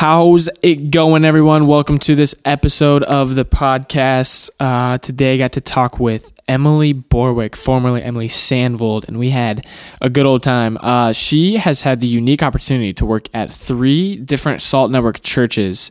[0.00, 1.66] How's it going, everyone?
[1.66, 4.48] Welcome to this episode of the podcast.
[4.58, 9.66] Uh, today, I got to talk with Emily Borwick, formerly Emily Sandvold, and we had
[10.00, 10.78] a good old time.
[10.80, 15.90] Uh, she has had the unique opportunity to work at three different Salt Network churches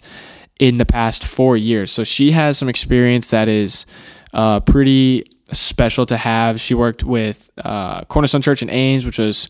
[0.60, 1.92] in the past four years.
[1.92, 3.86] So she has some experience that is
[4.34, 6.60] uh, pretty special to have.
[6.60, 9.50] She worked with uh, Cornerstone Church in Ames, which was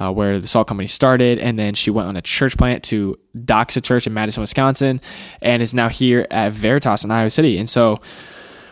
[0.00, 3.18] uh, where the salt company started, and then she went on a church plant to
[3.36, 5.00] Doxa Church in Madison, Wisconsin,
[5.42, 7.58] and is now here at Veritas in Iowa City.
[7.58, 8.00] And so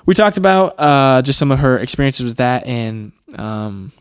[0.07, 3.93] we talked about uh, just some of her experiences with that, and um,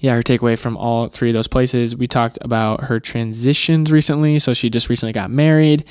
[0.00, 1.96] yeah, her takeaway from all three of those places.
[1.96, 4.38] We talked about her transitions recently.
[4.38, 5.84] So she just recently got married.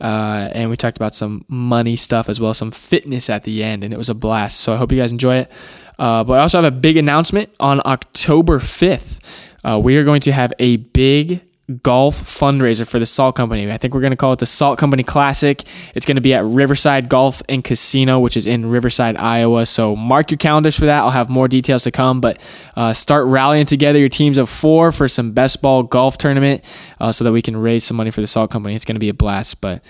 [0.00, 3.84] Uh, and we talked about some money stuff as well, some fitness at the end.
[3.84, 4.60] And it was a blast.
[4.60, 5.52] So I hope you guys enjoy it.
[5.98, 9.49] Uh, but I also have a big announcement on October 5th.
[9.64, 11.42] Uh, we are going to have a big
[11.82, 13.70] golf fundraiser for the Salt Company.
[13.70, 15.62] I think we're going to call it the Salt Company Classic.
[15.94, 19.66] It's going to be at Riverside Golf and Casino, which is in Riverside, Iowa.
[19.66, 21.00] So mark your calendars for that.
[21.00, 22.38] I'll have more details to come, but
[22.76, 26.64] uh, start rallying together your teams of four for some best ball golf tournament
[26.98, 28.74] uh, so that we can raise some money for the Salt Company.
[28.74, 29.60] It's going to be a blast.
[29.60, 29.84] But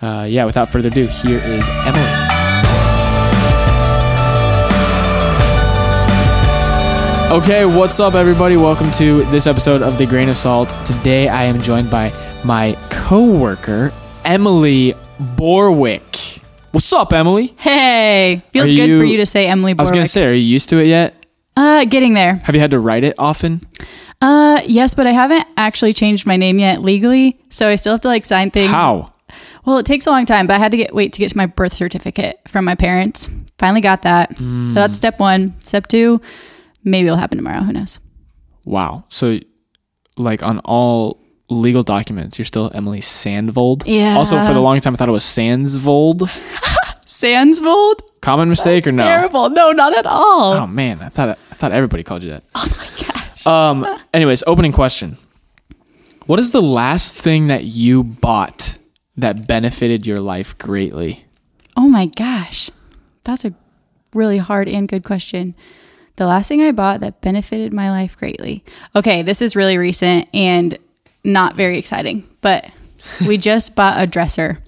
[0.00, 2.33] uh, yeah, without further ado, here is Emily.
[7.30, 8.56] Okay, what's up, everybody?
[8.56, 10.68] Welcome to this episode of The Grain of Salt.
[10.84, 12.12] Today, I am joined by
[12.44, 13.92] my coworker,
[14.24, 14.94] Emily
[15.36, 16.40] Borwick.
[16.70, 17.52] What's up, Emily?
[17.56, 19.80] Hey, feels Are good you- for you to say Emily Borwick.
[19.80, 21.26] I was gonna say, are you used to it yet?
[21.56, 22.36] uh, getting there.
[22.44, 23.60] Have you had to write it often?
[24.20, 28.00] Uh, yes, but I haven't actually changed my name yet legally, so I still have
[28.02, 28.70] to like sign things.
[28.70, 29.12] How?
[29.64, 31.36] Well, it takes a long time, but I had to get wait to get to
[31.36, 33.28] my birth certificate from my parents.
[33.58, 34.36] Finally got that.
[34.36, 34.68] Mm.
[34.68, 35.54] So that's step one.
[35.62, 36.20] Step two,
[36.84, 37.60] maybe it'll happen tomorrow.
[37.62, 38.00] Who knows?
[38.64, 39.04] Wow.
[39.08, 39.40] So,
[40.16, 43.82] like on all legal documents, you're still Emily Sandvold.
[43.86, 44.16] Yeah.
[44.16, 46.20] Also, for the long time, I thought it was Sandsvold.
[47.06, 48.00] Sandsvold?
[48.20, 49.04] Common mistake or no?
[49.04, 49.50] Terrible.
[49.50, 50.54] No, not at all.
[50.54, 52.42] Oh man, I thought I thought everybody called you that.
[52.54, 53.46] Oh my gosh.
[53.46, 53.98] Um.
[54.14, 55.16] Anyways, opening question.
[56.26, 58.78] What is the last thing that you bought
[59.16, 61.24] that benefited your life greatly?
[61.76, 62.70] Oh my gosh.
[63.24, 63.52] That's a
[64.14, 65.54] really hard and good question.
[66.16, 68.64] The last thing I bought that benefited my life greatly.
[68.94, 70.78] Okay, this is really recent and
[71.24, 72.70] not very exciting, but
[73.26, 74.60] we just bought a dresser.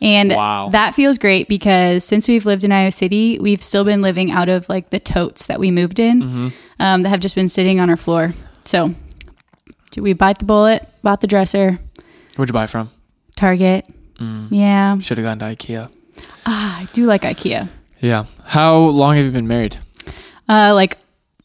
[0.00, 0.68] And Wow.
[0.70, 4.48] that feels great because since we've lived in Iowa City, we've still been living out
[4.48, 7.88] of like the totes that we moved in um, that have just been sitting on
[7.90, 8.34] our floor.
[8.64, 8.94] So
[9.96, 11.78] we bite the bullet, bought the dresser,
[12.36, 12.90] Where'd you buy it from?
[13.34, 13.86] Target.
[14.50, 14.98] Yeah.
[14.98, 15.90] Should have gone to IKEA.
[16.44, 17.70] Ah, I do like IKEA.
[18.00, 18.24] Yeah.
[18.44, 19.78] How long have you been married?
[20.48, 20.98] Uh, like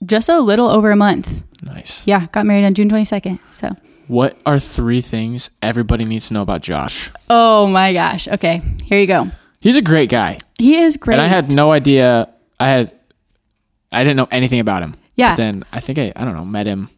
[0.06, 1.44] just a little over a month.
[1.64, 2.06] Nice.
[2.08, 3.40] Yeah, got married on June 22nd.
[3.52, 3.76] So,
[4.08, 7.12] What are three things everybody needs to know about Josh?
[7.30, 8.28] oh my gosh.
[8.28, 9.28] Okay, here you go.
[9.60, 11.16] He's a great guy, He is great.
[11.16, 12.30] and I had no idea.
[12.60, 12.92] I had,
[13.92, 14.96] I didn't know anything about him.
[15.16, 15.32] Yeah.
[15.32, 16.90] But then I think I, I don't know, met him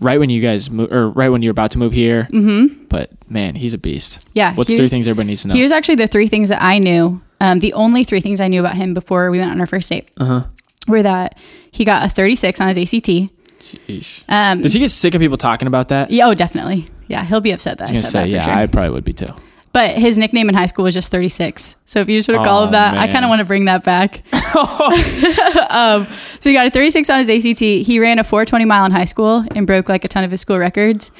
[0.00, 2.28] right when you guys move, or right when you're about to move here.
[2.30, 2.84] Mm-hmm.
[2.88, 4.28] But man, he's a beast.
[4.34, 5.54] Yeah, What's three things everybody needs to know?
[5.54, 7.22] Here's actually the three things that I knew.
[7.40, 9.88] Um, the only three things I knew about him before we went on our first
[9.88, 10.44] date Uh-huh.
[10.88, 11.38] Were that
[11.70, 13.30] he got a 36 on his ACT.
[13.58, 14.24] Sheesh.
[14.28, 16.10] Um, Does he get sick of people talking about that?
[16.10, 16.86] yeah, oh, definitely.
[17.08, 18.52] Yeah, he'll be upset that I, I said say, that yeah, sure.
[18.52, 19.26] I probably would be too.
[19.72, 21.76] but his nickname in high school was just 36.
[21.86, 23.46] So if you just want to call Oh, him that, I kind of want to
[23.46, 24.22] bring that back.
[25.70, 26.06] um,
[26.40, 27.60] so he got a 36 on his ACT.
[27.60, 30.40] He ran a 420 mile in high school and broke like a ton of his
[30.40, 31.10] school records.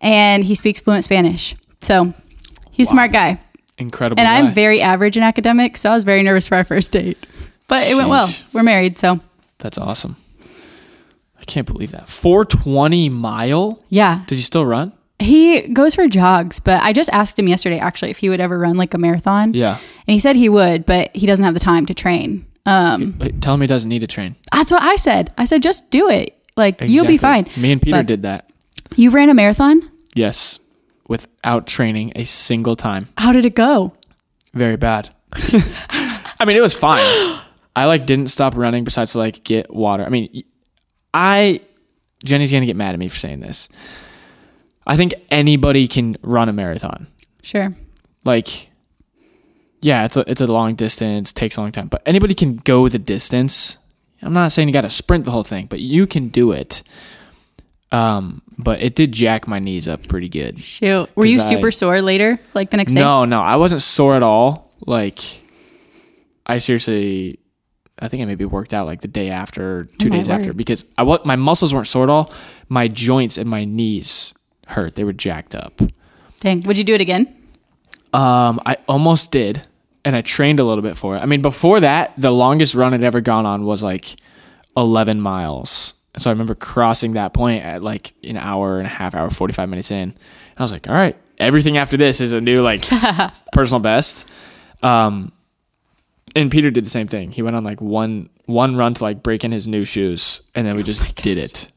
[0.00, 1.54] And he speaks fluent Spanish.
[1.80, 2.12] So
[2.70, 3.40] he's a smart guy.
[3.78, 4.20] Incredible.
[4.20, 4.38] And guy.
[4.38, 5.80] I'm very average in academics.
[5.80, 7.18] So I was very nervous for our first date.
[7.68, 8.26] But it went well.
[8.26, 8.52] Sheesh.
[8.54, 8.98] We're married.
[8.98, 9.20] So
[9.58, 10.16] That's awesome.
[11.40, 12.08] I can't believe that.
[12.08, 13.82] 420 mile?
[13.88, 14.92] yeah, Did you still run?
[15.20, 16.60] he goes for jogs.
[16.60, 19.54] But I just asked him yesterday actually if he would ever run like a marathon.
[19.54, 19.76] Yeah.
[19.76, 22.46] And he said he would, but he doesn't have the time to train.
[22.66, 24.36] Um, Wait, Tell him he doesn't need to train.
[24.52, 25.32] That's what I said.
[25.38, 26.34] I said, just do it.
[26.56, 27.40] Like you'll be fine.
[27.40, 27.62] Exactly.
[27.62, 28.50] Me and Peter But did that.
[28.96, 29.90] You ran a marathon.
[30.14, 30.58] Yes.
[31.08, 33.06] Without training a single time.
[33.16, 33.94] How did it go?
[34.54, 35.10] Very bad.
[35.32, 37.02] I mean, it was fine.
[37.82, 40.04] I like didn't stop running besides to like get water.
[40.04, 40.42] I mean,
[41.14, 41.60] I
[42.24, 43.68] Jenny's gonna get mad at me for saying this.
[44.86, 47.06] I think anybody can run a marathon.
[47.42, 47.74] Sure.
[48.24, 48.70] Like,
[49.80, 52.88] yeah, it's a it's a long distance, takes a long time, but anybody can go
[52.88, 53.78] the distance.
[54.22, 56.82] I'm not saying you got to sprint the whole thing, but you can do it.
[57.92, 60.58] Um, but it did jack my knees up pretty good.
[60.60, 61.08] Shoot.
[61.14, 63.00] Were you 'Cause I- super sore later, like the next day?
[63.00, 64.72] No, no, I wasn't sore at all.
[64.84, 65.20] Like,
[66.44, 67.38] I seriously,
[68.00, 70.84] I think I maybe worked out like the day after, two Oh, days after, because
[70.96, 72.32] I wa- my muscles weren't sore at all.
[72.68, 74.34] My joints and my knees
[74.68, 75.80] hurt; they were jacked up.
[76.40, 76.62] Dang.
[76.62, 77.34] Would you do it again?
[78.12, 79.66] Um, I almost did,
[80.04, 81.20] and I trained a little bit for it.
[81.20, 84.16] I mean, before that, the longest run I'd ever gone on was like
[84.76, 85.94] 11 miles.
[86.16, 89.68] So I remember crossing that point at like an hour and a half, hour, 45
[89.68, 89.96] minutes in.
[90.10, 90.14] And
[90.56, 92.82] I was like, all right, everything after this is a new like
[93.52, 94.28] personal best.
[94.82, 95.32] Um,
[96.40, 97.32] and Peter did the same thing.
[97.32, 100.66] He went on like one one run to like break in his new shoes, and
[100.66, 101.70] then we oh just did it.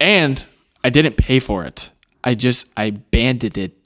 [0.00, 0.44] And
[0.82, 1.90] I didn't pay for it.
[2.24, 3.78] I just I banded it.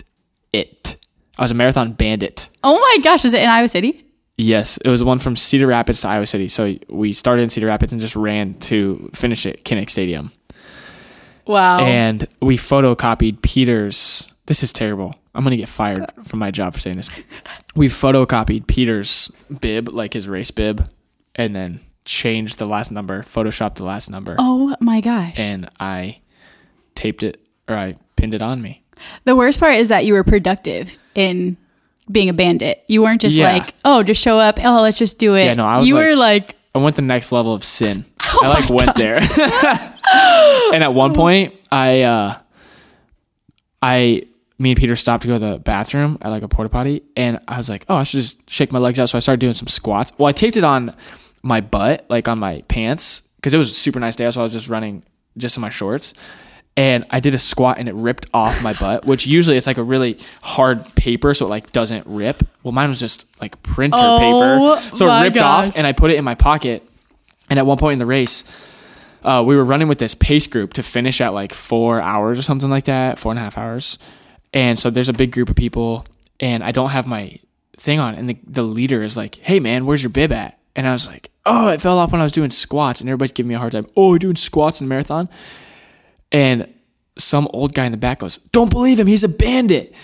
[1.38, 2.48] I was a marathon bandit.
[2.62, 4.04] Oh my gosh, was it in Iowa City?
[4.36, 6.48] Yes, it was one from Cedar Rapids to Iowa City.
[6.48, 10.30] So we started in Cedar Rapids and just ran to finish at Kinnick Stadium.
[11.46, 11.80] Wow.
[11.80, 14.32] And we photocopied Peter's.
[14.46, 15.14] This is terrible.
[15.34, 17.10] I'm gonna get fired from my job for saying this.
[17.74, 19.28] We photocopied Peter's
[19.60, 20.86] bib, like his race bib,
[21.34, 25.38] and then changed the last number, photoshopped the last number, oh my gosh.
[25.38, 26.18] and I
[26.94, 28.82] taped it or I pinned it on me.
[29.24, 31.56] The worst part is that you were productive in
[32.10, 32.84] being a bandit.
[32.88, 33.52] You weren't just Yeah.
[33.52, 34.58] like, oh, just show up.
[34.62, 35.44] Oh, let's just do it.
[35.44, 38.04] Yeah, no, I was you were like- like, I went the next level of sin.
[38.34, 39.16] Oh I like went there.
[40.74, 42.38] and at one point, I, uh,
[43.82, 44.22] I,
[44.62, 47.40] me and Peter stopped to go to the bathroom at like a porta potty, and
[47.48, 49.08] I was like, oh, I should just shake my legs out.
[49.08, 50.12] So I started doing some squats.
[50.16, 50.94] Well, I taped it on
[51.42, 54.30] my butt, like on my pants, because it was a super nice day.
[54.30, 55.04] So I was just running
[55.36, 56.14] just in my shorts.
[56.74, 59.78] And I did a squat and it ripped off my butt, which usually it's like
[59.78, 62.44] a really hard paper, so it like doesn't rip.
[62.62, 65.68] Well, mine was just like printer Oh paper, so it ripped gosh.
[65.68, 66.88] off, and I put it in my pocket.
[67.50, 68.44] And at one point in the race,
[69.24, 72.42] uh, we were running with this pace group to finish at like four hours or
[72.42, 73.98] something like that, four and a half hours.
[74.52, 76.04] And so there's a big group of people,
[76.40, 77.38] and I don't have my
[77.78, 78.14] thing on.
[78.14, 80.58] And the, the leader is like, hey, man, where's your bib at?
[80.76, 83.00] And I was like, oh, it fell off when I was doing squats.
[83.00, 83.86] And everybody's giving me a hard time.
[83.96, 85.28] Oh, you're doing squats in the marathon?
[86.30, 86.72] And
[87.18, 89.06] some old guy in the back goes, don't believe him.
[89.06, 89.94] He's a bandit.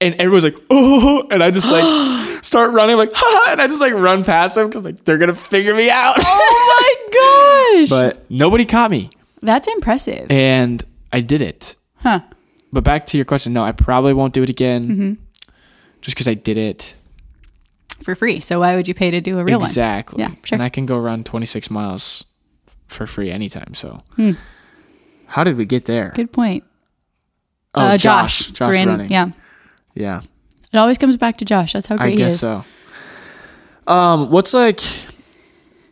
[0.00, 3.80] And everyone's like, oh, and I just like start running like, ha, and I just
[3.80, 6.16] like run past them because like they're gonna figure me out.
[6.18, 7.88] oh my gosh.
[7.88, 9.08] but nobody caught me,
[9.40, 10.30] That's impressive.
[10.30, 10.82] and
[11.12, 11.76] I did it.
[11.96, 12.20] Huh.
[12.72, 15.18] But back to your question, no, I probably won't do it again,
[16.00, 16.94] just because I did it
[18.02, 18.40] For free.
[18.40, 19.66] So why would you pay to do a real one?
[19.66, 20.20] exactly.
[20.20, 20.56] Yeah, sure.
[20.56, 22.24] And I can go run 26 miles
[22.86, 23.74] for free anytime.
[23.74, 24.32] So, Hmm.
[25.26, 26.12] how did we get there?
[26.14, 26.64] Good point.
[27.74, 28.72] Oh, uh, Josh, Josh.
[28.72, 29.10] Running.
[29.10, 29.30] Yeah.
[29.94, 30.20] yeah.
[30.72, 31.72] It always comes back to Josh.
[31.72, 32.40] That's how great I he is.
[32.40, 32.64] so.
[33.86, 34.80] Um, what's like?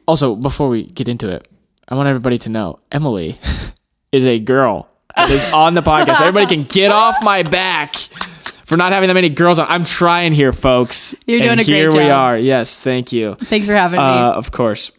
[0.06, 1.48] Also, before we get into it,
[1.88, 3.38] I want everybody to know Emily
[4.12, 4.88] is a girl
[5.30, 6.20] is on the podcast.
[6.20, 7.94] Everybody can get off my back
[8.64, 9.66] for not having that many girls on.
[9.68, 11.14] I'm trying here, folks.
[11.26, 12.36] You're doing and a great here we are.
[12.36, 13.34] Yes, thank you.
[13.36, 14.36] Thanks for having Uh, me.
[14.36, 14.90] of course.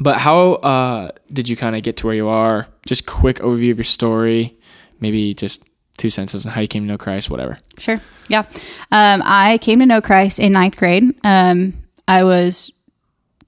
[0.00, 2.68] But how uh, did you kind of get to where you are?
[2.86, 4.56] Just quick overview of your story.
[5.00, 5.62] Maybe just
[5.96, 7.30] two sentences on how you came to know Christ.
[7.30, 7.58] Whatever.
[7.78, 8.00] Sure.
[8.28, 8.44] Yeah.
[8.92, 11.02] Um, I came to know Christ in ninth grade.
[11.24, 11.74] Um,
[12.06, 12.72] I was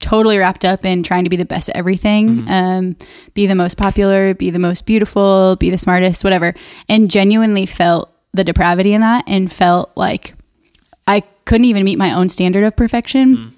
[0.01, 2.95] totally wrapped up in trying to be the best at everything, um,
[3.33, 6.53] be the most popular, be the most beautiful, be the smartest, whatever,
[6.89, 10.33] and genuinely felt the depravity in that and felt like
[11.07, 13.53] I couldn't even meet my own standard of perfection,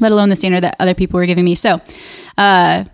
[0.00, 1.54] let alone the standard that other people were giving me.
[1.54, 1.80] So,
[2.38, 2.84] uh,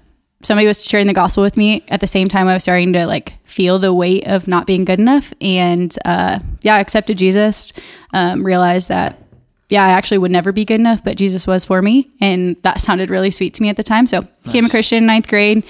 [0.42, 3.06] somebody was sharing the gospel with me at the same time I was starting to
[3.06, 5.32] like feel the weight of not being good enough.
[5.40, 7.72] And uh, yeah, I accepted Jesus,
[8.12, 9.18] um, realized that,
[9.68, 12.08] yeah, I actually would never be good enough, but Jesus was for me.
[12.20, 14.06] And that sounded really sweet to me at the time.
[14.06, 15.62] So became a Christian in ninth grade.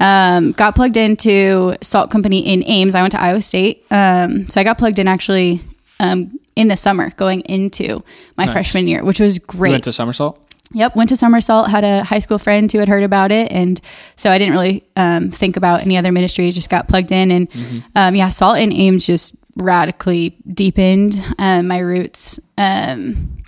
[0.00, 2.94] Um, got plugged into Salt Company in Ames.
[2.94, 3.84] I went to Iowa State.
[3.90, 5.60] Um, so I got plugged in actually
[6.00, 8.02] um, in the summer going into
[8.36, 9.70] my freshman year, which was You great.
[9.72, 10.40] went to Somersault.
[10.72, 13.52] Yep, went to Somersault, had a high school friend who had heard about it.
[13.52, 13.78] And
[14.16, 17.30] so I didn't really um, think about any other ministry, just got plugged in.
[17.30, 23.42] And um, yeah, Salt and Ames just radically deepened um, my roots um,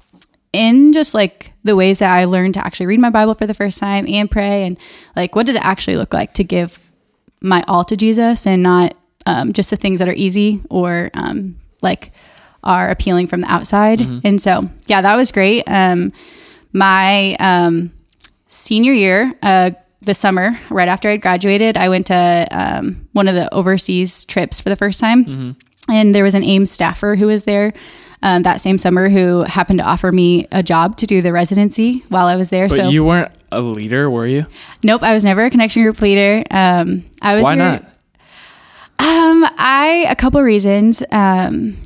[0.53, 3.55] in just like the ways that I learned to actually read my Bible for the
[3.55, 4.65] first time and pray.
[4.65, 4.79] And
[5.17, 6.79] like, what does it actually look like to give
[7.43, 8.95] my all to Jesus and not
[9.27, 12.13] um, just the things that are easy or um, like
[12.63, 14.01] are appealing from the outside.
[14.25, 15.65] And so, yeah, that was great.
[15.67, 16.13] Um,
[16.73, 17.93] my um,
[18.47, 19.71] senior year, uh,
[20.03, 24.61] the summer, right after I graduated, I went to um, one of the overseas trips
[24.61, 25.57] for the first time.
[25.89, 27.73] And there was an Ames staffer who was there
[28.23, 32.01] um, that same summer who happened to offer me a job to do the residency
[32.09, 32.67] while I was there.
[32.69, 34.47] But so, you weren't a leader, were you?
[34.83, 36.43] nope, I was never a connection group leader.
[36.51, 37.83] Um, I was Why your- not?
[38.99, 41.03] um, I a couple reasons.
[41.13, 41.77] Um,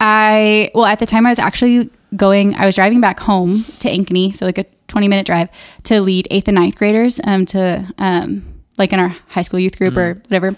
[0.00, 2.54] I well at the time I was actually going.
[2.56, 5.48] I was driving back home to Ankeny, so like a twenty minute drive
[5.84, 7.20] to lead eighth and ninth graders.
[7.24, 8.42] Um, to um,
[8.76, 10.56] like in our high school youth group or whatever.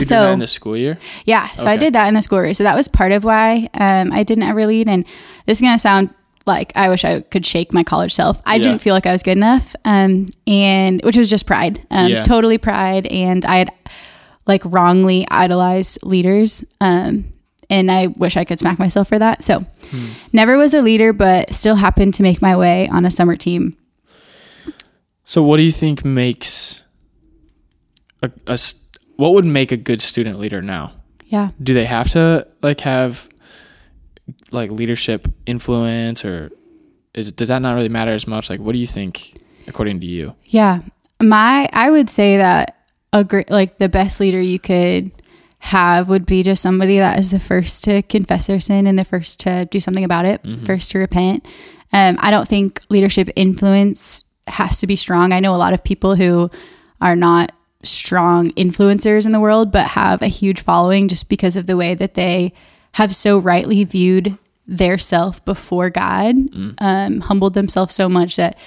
[0.00, 0.98] You did So- that in the school year?
[1.26, 2.54] Yeah, so I did that in the school year.
[2.54, 4.88] So that was part of why um, I didn't ever lead.
[4.88, 5.04] And
[5.46, 6.10] this is gonna sound
[6.46, 8.40] like I wish I could shake my college self.
[8.46, 8.64] I Yeah.
[8.64, 12.22] didn't feel like I was good enough, um, and which was just pride, um, Yeah.
[12.22, 13.06] totally pride.
[13.06, 13.70] And I had
[14.46, 17.24] like wrongly idolized leaders, um,
[17.68, 19.44] and I wish I could smack myself for that.
[19.44, 20.06] So Hmm.
[20.32, 23.76] never was a leader, but still happened to make my way on a summer team.
[25.24, 26.80] So, what do you think makes
[28.22, 28.58] a, a
[29.20, 30.92] what would make a good student leader now?
[31.26, 31.50] Yeah.
[31.62, 33.28] Do they have to like have
[34.50, 36.50] like leadership influence, or
[37.12, 38.48] is does that not really matter as much?
[38.48, 40.34] Like, what do you think, according to you?
[40.46, 40.80] Yeah.
[41.22, 42.78] My I would say that
[43.12, 45.12] a great like the best leader you could
[45.58, 49.04] have would be just somebody that is the first to confess their sin and the
[49.04, 51.46] first to do something about it, first to repent.
[51.92, 55.32] Um, I don't think leadership influence has to be strong.
[55.32, 56.50] I know a lot of people who
[57.02, 61.66] are not strong influencers in the world, but have a huge following just because of
[61.66, 62.52] the way that they
[62.92, 66.34] have so rightly viewed their self before God,
[66.78, 68.58] um, humbled themselves so much that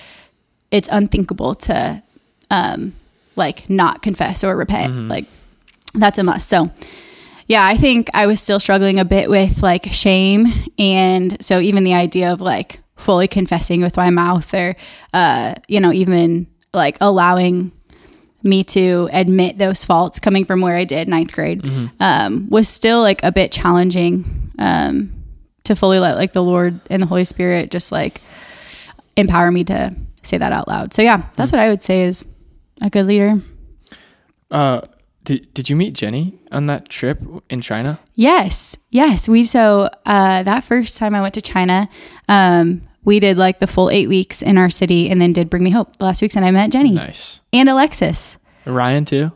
[0.72, 2.02] it's unthinkable to
[2.50, 2.94] um
[3.36, 4.92] like not confess or repent.
[5.08, 5.26] Like
[5.94, 6.50] that's a must.
[6.50, 6.70] So
[7.48, 10.46] yeah i think i was still struggling a bit with like shame
[10.80, 14.76] and so even the idea of like fully confessing with my mouth or
[15.14, 17.72] uh you know even like allowing
[18.44, 21.64] me to admit those faults coming from where i did ninth grade
[22.00, 25.12] um was still like a bit challenging um
[25.64, 28.22] to fully let like the lord and the holy spirit just like
[29.16, 30.94] empower me to say that out loud.
[30.94, 32.26] So yeah, that's what I would say is
[32.82, 33.36] a good leader.
[34.50, 34.82] Uh,
[35.24, 38.00] did did you meet Jenny on that trip in China?
[38.16, 39.30] Yes, yes.
[39.30, 41.90] We so uh, that first time I went to China,
[42.28, 45.64] um, we did like the full eight weeks in our city, and then did Bring
[45.64, 47.40] Me Hope the last weeks, and I met Jenny Nice.
[47.52, 48.38] and Alexis.
[48.66, 49.32] Ryan too.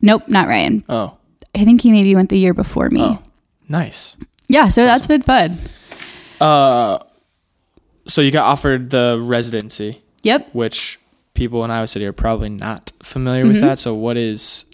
[0.00, 0.82] Nope, not Ryan.
[0.88, 1.16] Oh,
[1.54, 3.02] I think he maybe went the year before me.
[3.02, 3.22] Oh.
[3.68, 4.16] nice.
[4.48, 5.56] Yeah, so that's been fun.
[6.40, 6.98] Uh,
[8.06, 10.02] so you got offered the residency.
[10.24, 10.50] Yep.
[10.54, 10.98] which
[11.34, 13.52] people in Iowa City are probably not familiar Mm-hmm.
[13.54, 13.78] with that.
[13.80, 14.66] So, what is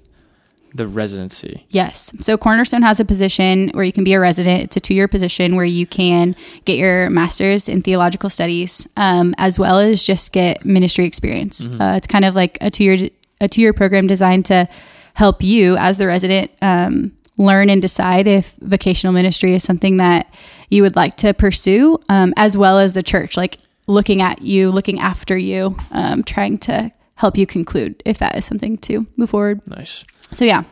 [0.75, 1.67] the residency?
[1.71, 2.13] Yes.
[2.21, 4.65] So Cornerstone has a position where you can be a resident.
[4.65, 9.35] It's a two year position where you can get your master's in theological studies, um,
[9.39, 11.67] as well as just get ministry experience.
[11.67, 13.09] Uh, it's kind of like a two year
[13.41, 14.69] a two year program designed to
[15.15, 20.33] help you as the resident um, learn and decide if vocational ministry is something that
[20.69, 24.71] you would like to pursue, um, as well as the church, like looking at you,
[24.71, 29.31] looking after you, um, trying to help you conclude if that is something to move
[29.31, 29.61] forward.
[29.69, 30.05] Nice.
[30.31, 30.63] So yeah.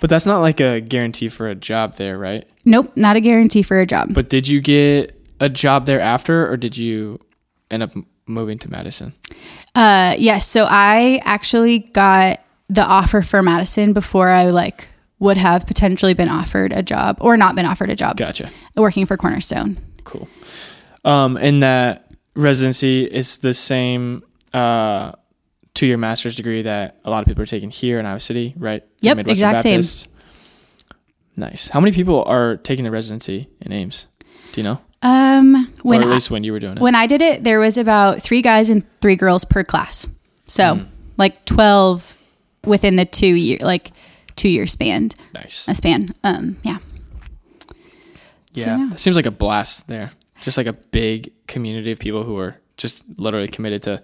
[0.00, 2.48] But that's not like a guarantee for a job there, right?
[2.64, 4.14] Nope, not a guarantee for a job.
[4.14, 7.20] But did you get a job there after, or did you
[7.70, 7.90] end up
[8.26, 9.12] moving to Madison?
[9.74, 10.46] Uh, yes.
[10.46, 14.88] So I actually got the offer for Madison before I like
[15.18, 18.48] would have potentially been offered a job or not been offered a job Gotcha.
[18.76, 19.76] working for Cornerstone.
[20.04, 20.26] Cool.
[21.04, 24.22] Um, and that residency is the same
[24.54, 25.12] uh,
[25.74, 28.54] two year master's degree that a lot of people are taking here in Iowa City,
[28.56, 28.82] right?
[29.00, 29.72] Yep, Midwestern exact same.
[29.78, 30.08] Baptist.
[31.36, 31.68] Nice.
[31.68, 34.06] How many people are taking the residency in Ames?
[34.52, 34.80] Do you know?
[35.02, 36.80] Um, when or at I, least when you were doing it.
[36.82, 40.06] when I did it, there was about three guys and three girls per class.
[40.44, 40.82] So Hmm.
[41.16, 42.18] like twelve
[42.66, 43.92] within the two year like
[44.36, 45.66] two year span nice.
[45.68, 46.14] a span.
[46.24, 46.78] Um, yeah.
[48.52, 48.92] Yeah, yeah.
[48.92, 50.10] It seems like a blast there.
[50.40, 54.02] Just like a big community of people who are just literally committed to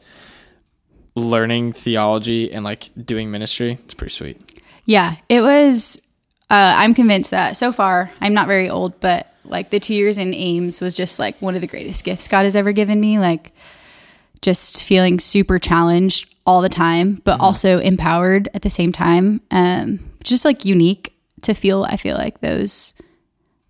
[1.16, 3.72] learning theology and like doing ministry.
[3.72, 4.40] It's pretty sweet.
[4.84, 6.00] Yeah, it was.
[6.48, 10.18] Uh, I'm convinced that so far, I'm not very old, but like the two years
[10.18, 13.18] in Ames was just like one of the greatest gifts God has ever given me.
[13.18, 13.52] Like
[14.42, 19.40] just feeling super challenged all the time, but also empowered at the same time.
[19.50, 21.84] Um, just like unique to feel.
[21.84, 22.94] I feel like those,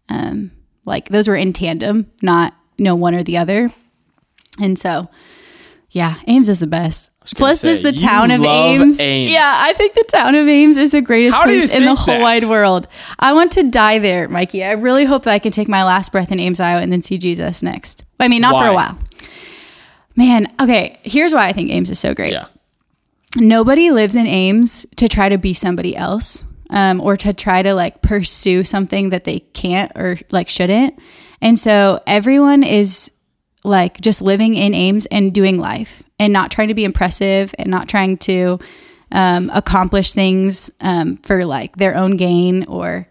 [0.08, 0.50] um,
[0.84, 3.70] like those were in tandem, not you know one or the other.
[4.60, 5.08] And so,
[5.96, 7.10] yeah, Ames is the best.
[7.36, 9.00] Plus, there's say, the you town of Ames.
[9.00, 9.32] Ames.
[9.32, 12.16] Yeah, I think the town of Ames is the greatest How place in the whole
[12.16, 12.20] that?
[12.20, 12.86] wide world.
[13.18, 14.62] I want to die there, Mikey.
[14.62, 17.00] I really hope that I can take my last breath in Ames, Iowa, and then
[17.00, 18.04] see Jesus next.
[18.20, 18.98] I mean, not for a while.
[20.16, 22.46] Man, okay, here's why I think Ames is so great Yeah.
[23.36, 27.72] nobody lives in Ames to try to be somebody else um, or to try to
[27.72, 30.98] like pursue something that they can't or like shouldn't.
[31.40, 33.12] And so everyone is
[33.66, 37.68] like just living in Ames and doing life and not trying to be impressive and
[37.70, 38.58] not trying to
[39.12, 43.08] um, accomplish things um, for like their own gain or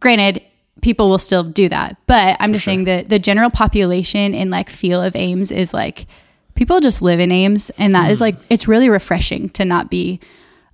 [0.00, 0.42] granted
[0.82, 4.68] people will still do that but i'm just saying that the general population and like
[4.68, 6.06] feel of ames is like
[6.54, 10.20] people just live in ames and that is like it's really refreshing to not be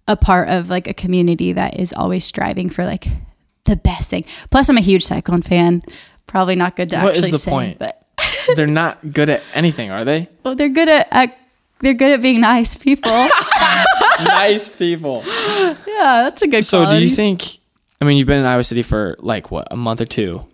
[0.09, 3.07] a part of like a community that is always striving for like
[3.65, 4.25] the best thing.
[4.51, 5.83] Plus, I'm a huge Cyclone fan.
[6.27, 7.79] Probably not good to What actually the say, point?
[7.79, 8.02] but
[8.57, 10.29] They're not good at anything, are they?
[10.45, 11.39] well, they're good at, at
[11.81, 13.11] they're good at being nice people.
[14.25, 15.23] nice people.
[15.27, 16.65] yeah, that's a good.
[16.65, 17.59] So, do you think?
[18.01, 20.47] I mean, you've been in Iowa City for like what a month or two.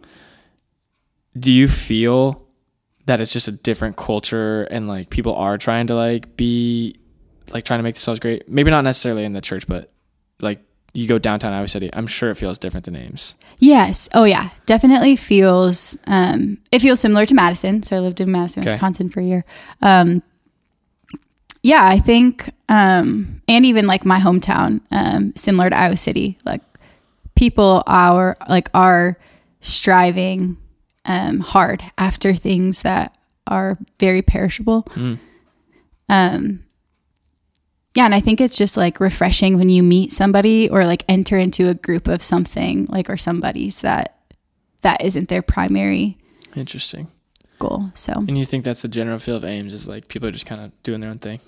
[1.39, 2.47] Do you feel
[3.07, 6.97] that it's just a different culture and like people are trying to like be
[7.53, 8.49] like trying to make themselves great?
[8.49, 9.93] Maybe not necessarily in the church, but
[10.41, 10.61] like
[10.93, 13.35] you go downtown Iowa City, I'm sure it feels different than Ames.
[13.61, 14.09] Yes.
[14.15, 14.51] Oh yeah.
[14.67, 17.83] Definitely feels um it feels similar to Madison.
[17.83, 18.73] So I lived in Madison, Okay.
[18.73, 19.45] Wisconsin for a year.
[19.83, 20.23] Um
[21.63, 26.63] yeah, I think um and even like my hometown, um, similar to Iowa City, like
[27.35, 29.19] people are like are
[29.61, 30.57] striving
[31.05, 33.13] um hard after things that
[33.47, 34.87] are very perishable.
[36.09, 36.65] Um
[37.95, 41.37] yeah, and I think it's just like refreshing when you meet somebody or like enter
[41.39, 44.15] into a group of something like or somebody's that
[44.83, 46.17] that isn't their primary
[46.57, 47.09] Interesting.
[47.59, 47.91] goal.
[47.95, 50.47] So And you think that's the general feel of Ames is like people are just
[50.47, 51.41] kind of doing their own thing.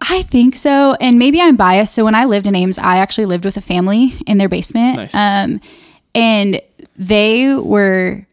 [0.00, 1.94] I think so, and maybe I'm biased.
[1.94, 4.96] So when I lived in Ames, I actually lived with a family in their basement,
[4.96, 5.14] Nice.
[5.14, 5.60] um,
[6.14, 6.60] and
[6.96, 8.26] they were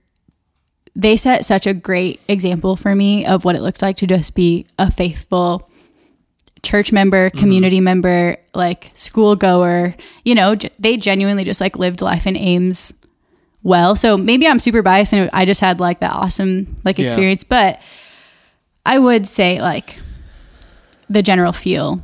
[0.96, 4.36] they set such a great example for me of what it looks like to just
[4.36, 5.69] be a faithful
[6.64, 9.96] church member, community member, like school goer.
[10.24, 12.94] You know, j- they genuinely just like lived life in Ames
[13.64, 13.96] well.
[13.96, 17.06] So maybe I'm super biased and I just had like that awesome like Yeah.
[17.06, 17.82] experience, but
[18.86, 20.00] I would say like
[21.10, 22.02] the general feel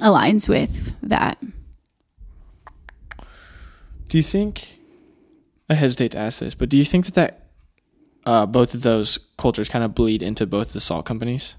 [0.00, 1.38] aligns with that.
[4.08, 4.78] Do you think?
[5.68, 7.46] I hesitate to ask this, but do you think that that
[8.26, 11.54] uh, both of those cultures kind of bleed into both the salt companies?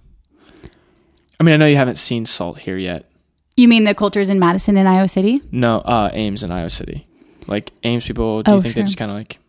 [1.41, 3.09] I mean, I know you haven't seen salt here yet.
[3.57, 5.41] You mean the cultures in Madison and Iowa City?
[5.51, 7.03] No, uh, Ames and Iowa City.
[7.47, 8.85] Like Ames people, do you Oh, think they sure.
[8.85, 9.39] just kind of like,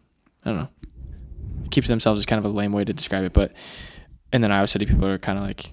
[0.47, 0.69] I don't know,
[1.71, 3.53] keep to themselves is kind of a lame way to describe it, but
[4.33, 5.71] and then Iowa City people are kind of like,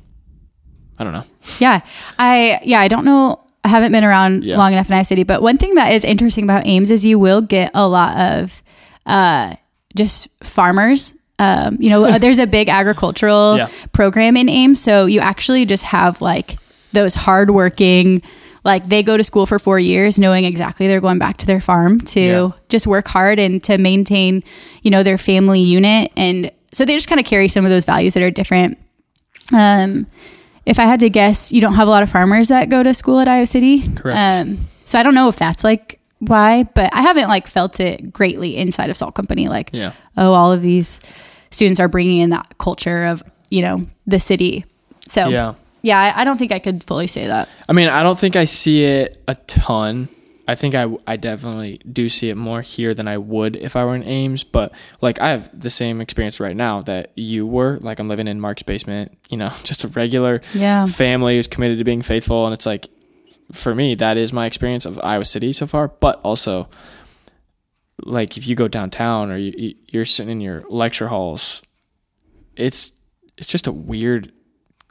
[0.97, 1.23] I don't know.
[1.59, 1.79] Yeah.
[2.19, 3.39] I yeah, I don't know.
[3.63, 4.57] I haven't been around Yeah.
[4.57, 7.17] long enough in Iowa City, but one thing that is interesting about Ames is you
[7.17, 8.61] will get a lot of
[9.05, 9.55] uh,
[9.95, 11.13] just farmers.
[11.39, 13.69] Um, you know, there's a big agricultural Yeah.
[13.93, 16.57] program in Ames, so you actually just have like
[16.93, 18.21] those hardworking.
[18.65, 21.61] Like they go to school for four years, knowing exactly they're going back to their
[21.61, 22.49] farm to Yeah.
[22.67, 24.43] just work hard and to maintain,
[24.83, 27.85] you know, their family unit, and so they just kind of carry some of those
[27.85, 28.77] values that are different.
[29.53, 30.05] Um,
[30.65, 32.93] if I had to guess, you don't have a lot of farmers that go to
[32.93, 33.81] school at Iowa City.
[33.95, 34.17] Correct.
[34.49, 38.11] Um, so I don't know if that's like why, but I haven't like felt it
[38.13, 39.47] greatly inside of Salt Company.
[39.47, 39.93] Like, Yeah.
[40.17, 40.99] oh, all of these
[41.51, 44.65] students are bringing in that culture of you know the city.
[45.07, 45.53] So Yeah.
[45.81, 47.49] yeah, I, I don't think I could fully say that.
[47.67, 50.09] I mean, I don't think I see it a ton.
[50.47, 53.85] I think I, I definitely do see it more here than I would if I
[53.85, 54.43] were in Ames.
[54.43, 57.77] But like, I have the same experience right now that you were.
[57.81, 60.87] Like, I'm living in Mark's basement, you know, just a regular Yeah.
[60.87, 62.45] family who's committed to being faithful.
[62.45, 62.87] And it's like,
[63.51, 65.87] for me, that is my experience of Iowa City so far.
[65.87, 66.67] But also,
[68.03, 71.61] like, if you go downtown or you, you- you're sitting in your lecture halls,
[72.55, 72.93] it's
[73.37, 74.33] it's just a weird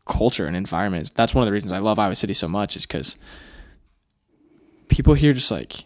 [0.06, 1.12] culture and environment.
[1.14, 3.16] That's one of the reasons I love Iowa City so much is because
[4.88, 5.84] people here just like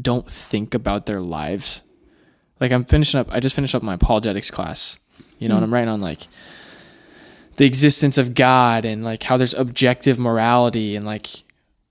[0.00, 1.82] don't think about their lives.
[2.60, 4.98] Like I'm finishing up, I just finished up my apologetics class,
[5.38, 5.74] you know, and I'm mm.
[5.74, 6.28] writing on like
[7.56, 11.26] the existence of God and like how there's objective morality and like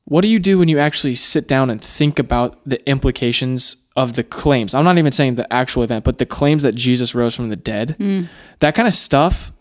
[0.06, 4.13] what do you do when you actually sit down and think about the implications of
[4.13, 4.73] the claims?
[4.73, 7.57] I'm not even saying the actual event, but the claims that Jesus rose from the
[7.57, 7.95] dead.
[7.97, 8.23] Hmm.
[8.60, 9.51] That kind of stuff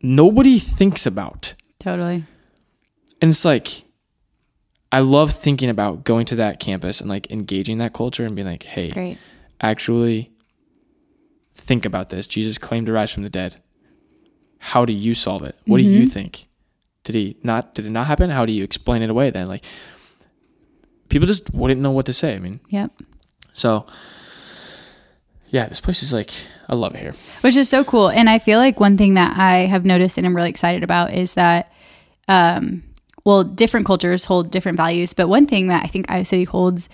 [0.00, 1.54] nobody thinks about.
[1.80, 2.24] Totally.
[3.20, 3.84] And it's like
[4.92, 8.46] I love thinking about going to that campus and like engaging that culture and being
[8.46, 9.18] like, "Hey,
[9.60, 10.30] actually
[11.56, 12.26] think about this.
[12.26, 13.56] Jesus claimed to rise from the dead.
[14.58, 15.56] How do you solve it?
[15.66, 16.10] What do you mm-hmm.
[16.10, 16.48] think?
[17.04, 18.30] Did he not did it not happen?
[18.30, 19.46] How do you explain it away then?
[19.46, 19.64] Like
[21.08, 22.34] people just wouldn't know what to say.
[22.34, 22.92] I mean, Yep.
[23.56, 23.86] So
[25.50, 26.30] yeah, this place is like
[26.68, 27.14] I love it here.
[27.42, 28.08] which is so cool.
[28.10, 31.12] And I feel like one thing that I have noticed and I'm really excited about
[31.14, 31.72] is that,
[32.28, 32.82] um,
[33.24, 36.88] well, different cultures hold different values, but one thing that I think Iowa City holds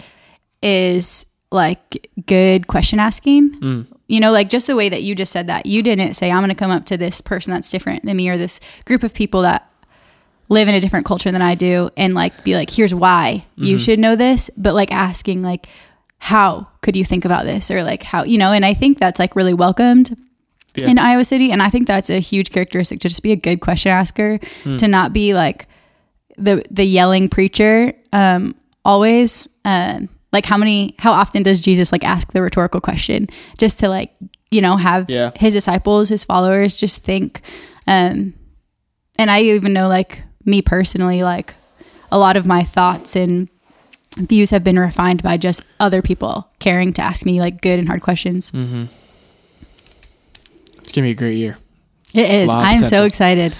[0.62, 3.86] is like good question asking.
[4.08, 5.64] You know, like just the way that you just said that.
[5.66, 8.28] You didn't say, I'm going to come up to this person that's different than me
[8.28, 9.68] or this group of people that
[10.50, 13.78] live in a different culture than I do and like be like, here's why you
[13.78, 15.66] should know this, but like asking like,
[16.24, 19.18] how could you think about this or like how you know and i think that's
[19.18, 20.16] like really welcomed
[20.76, 20.88] Yeah.
[20.88, 23.60] in iowa city and i think that's a huge characteristic to just be a good
[23.60, 24.76] question asker Hmm.
[24.76, 25.66] to not be like
[26.38, 28.54] the the yelling preacher um
[28.84, 33.26] always um, like how many how often does Jesus like ask the rhetorical question
[33.58, 34.10] just to like
[34.50, 35.30] you know have Yeah.
[35.36, 37.40] his disciples, his followers just think
[37.86, 38.32] um
[39.18, 41.54] and I even know like me personally like
[42.10, 43.48] a lot of my thoughts and
[44.16, 47.88] views have been refined by just other people caring to ask me like good and
[47.88, 48.50] hard questions.
[48.50, 48.82] Mm-hmm.
[50.82, 51.58] It's gonna be a great year.
[52.14, 52.48] It is.
[52.48, 53.54] I'm so excited.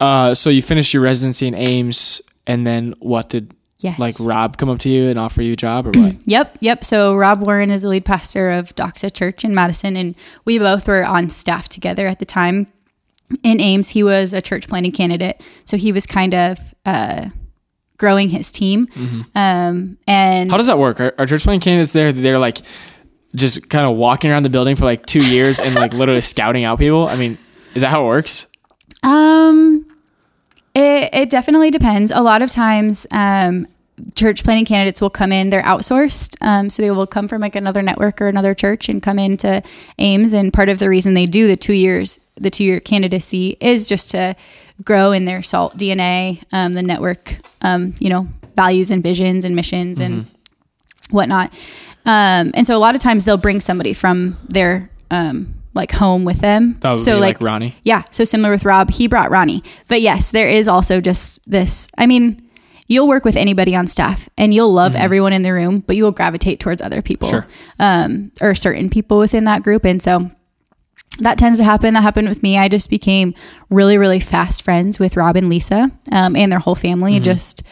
[0.00, 3.98] Uh, so you finished your residency in Ames, and then what did Yes.
[3.98, 6.14] like Rob come up to you and offer you a job or what?
[6.26, 6.84] Yep, yep.
[6.84, 10.14] So Rob Warren is the lead pastor of Doxa Church in Madison, and
[10.46, 12.66] we both were on staff together at the time.
[13.42, 17.28] In Ames, he was a church planting candidate, so he was kind of uh,
[17.96, 18.88] growing his team.
[19.34, 21.00] Um, and How does that work?
[21.00, 22.12] Are, are church planting candidates there?
[22.12, 22.58] They're like
[23.34, 26.64] just kind of walking around the building for like two years and like literally scouting
[26.64, 27.08] out people.
[27.08, 27.38] I mean,
[27.74, 28.46] is that how it works?
[29.02, 29.86] Um,
[30.74, 32.10] it, it definitely depends.
[32.10, 33.66] A lot of times, um,
[34.14, 36.36] church planting candidates will come in, they're outsourced.
[36.40, 39.62] Um, so they will come from like another network or another church and come into
[39.98, 40.32] Ames.
[40.32, 43.88] And part of the reason they do the two years, the two year candidacy is
[43.88, 44.34] just to
[44.82, 49.54] grow in their SALT DNA, um, the network, um, you know, values and visions and
[49.54, 50.26] missions and
[51.10, 51.52] whatnot.
[52.06, 56.24] Um, and so a lot of times they'll bring somebody from their, um, like home
[56.24, 56.78] with them.
[56.98, 57.74] So like, like Ronnie.
[57.84, 59.62] yeah, so similar with Rob, he brought Ronnie.
[59.88, 61.90] But yes, there is also just this.
[61.98, 62.48] I mean,
[62.86, 66.04] you'll work with anybody on staff and you'll love everyone in the room, but you
[66.04, 67.46] will gravitate towards other people Sure.
[67.78, 69.84] um, or certain people within that group.
[69.84, 70.30] And so
[71.20, 71.94] that tends to happen.
[71.94, 72.58] That happened with me.
[72.58, 73.34] I just became
[73.70, 77.20] really, really fast friends with Rob and Lisa um, and their whole family.
[77.20, 77.62] Just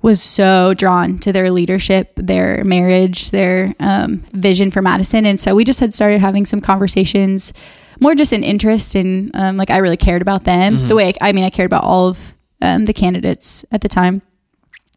[0.00, 5.24] was so drawn to their leadership, their marriage, their um, vision for Madison.
[5.26, 7.52] And so we just had started having some conversations,
[8.00, 11.28] more just an interest in, um, like, I really cared about them the way I,
[11.28, 14.22] I mean, I cared about all of um, the candidates at the time.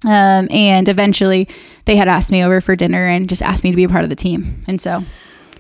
[0.06, 1.48] Um, and eventually
[1.86, 4.04] they had asked me over for dinner and just asked me to be a part
[4.04, 4.64] of the team.
[4.68, 5.04] And so,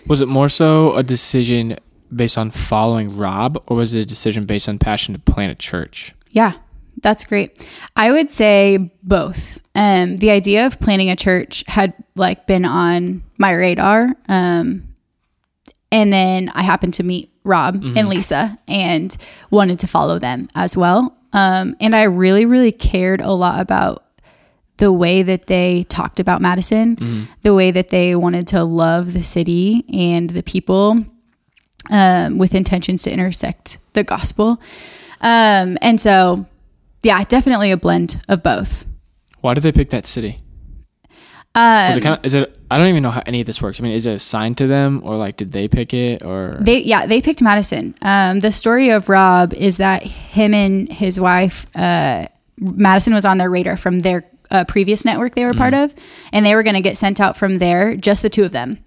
[0.07, 1.77] Was it more so a decision
[2.13, 5.55] based on following Rob, or was it a decision based on passion to plant a
[5.55, 6.13] church?
[6.31, 6.53] Yeah,
[7.01, 7.67] that's great.
[7.95, 9.59] I would say both.
[9.75, 14.09] Um, the idea of planning a church had like been on my radar.
[14.27, 14.95] Um,
[15.91, 19.15] and then I happened to meet Rob and Lisa and
[19.51, 21.15] wanted to follow them as well.
[21.31, 24.03] Um, and I really, really cared a lot about
[24.77, 29.23] the way that they talked about Madison, the way that they wanted to love the
[29.23, 31.01] city and the people
[31.89, 34.59] um, with intentions to intersect the gospel.
[35.21, 36.45] Um, and so,
[37.03, 38.85] yeah, definitely a blend of both.
[39.41, 40.37] Why did they pick that city?
[41.55, 42.25] Um, Is it kind of?
[42.25, 42.57] Is it?
[42.69, 43.79] I don't even know how any of this works.
[43.79, 46.79] I mean, is it assigned to them, or like did they pick it, or They
[46.79, 47.95] yeah, they picked Madison.
[48.01, 52.25] Um, the story of Rob is that him and his wife, uh,
[52.57, 55.95] Madison was on their radar from their uh, previous network they were part of,
[56.33, 58.83] and they were going to get sent out from there, just the two of them.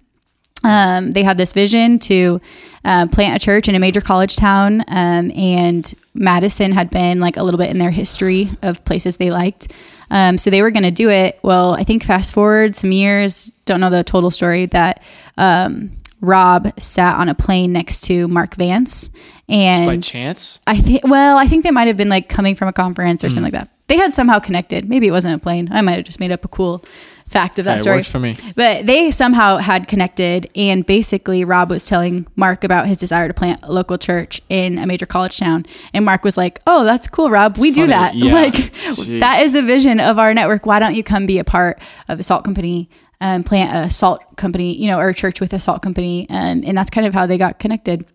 [0.63, 2.41] Um, they had this vision to
[2.83, 7.37] uh, plant a church in a major college town, um, and Madison had been like
[7.37, 9.73] a little bit in their history of places they liked.
[10.11, 11.39] Um, so they were going to do it.
[11.43, 15.03] Well, I think fast forward some years, don't know the total story, that
[15.37, 15.91] um,
[16.21, 19.09] Rob sat on a plane next to Mark Vance.
[19.09, 19.15] just
[19.47, 19.53] by
[19.93, 20.59] And chance?
[20.67, 23.29] I think, well, I think they might have been like coming from a conference or
[23.29, 23.69] something like that.
[23.87, 24.87] They had somehow connected.
[24.89, 25.69] Maybe it wasn't a plane.
[25.71, 26.83] I might have just made up a cool
[27.29, 27.97] fact of that Hey, it story.
[27.97, 28.35] works for me.
[28.55, 33.33] But they somehow had connected, and basically, Rob was telling Mark about his desire to
[33.33, 35.65] plant a local church in a major college town.
[35.93, 37.57] And Mark was like, Oh, that's cool, Rob.
[37.57, 38.15] We do that.
[38.19, 38.33] Yeah.
[38.33, 39.19] Like, Jeez.
[39.21, 40.65] that is a vision of our network.
[40.65, 42.89] Why don't you come be a part of the salt company?
[43.21, 46.63] Um, plant a salt company, you know, or a church with a salt company, um,
[46.65, 48.05] and that's kind of how they got connected.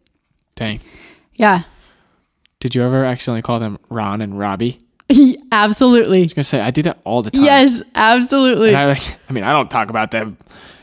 [0.57, 0.81] Dang.
[1.35, 1.64] Yeah,
[2.61, 4.79] Did you ever accidentally call them Ron and Robbie?
[5.52, 6.20] absolutely.
[6.20, 7.44] I was gonna say I do that all the time.
[7.44, 8.68] Yes, absolutely.
[8.68, 9.02] And I like.
[9.28, 10.36] I mean, I don't talk about them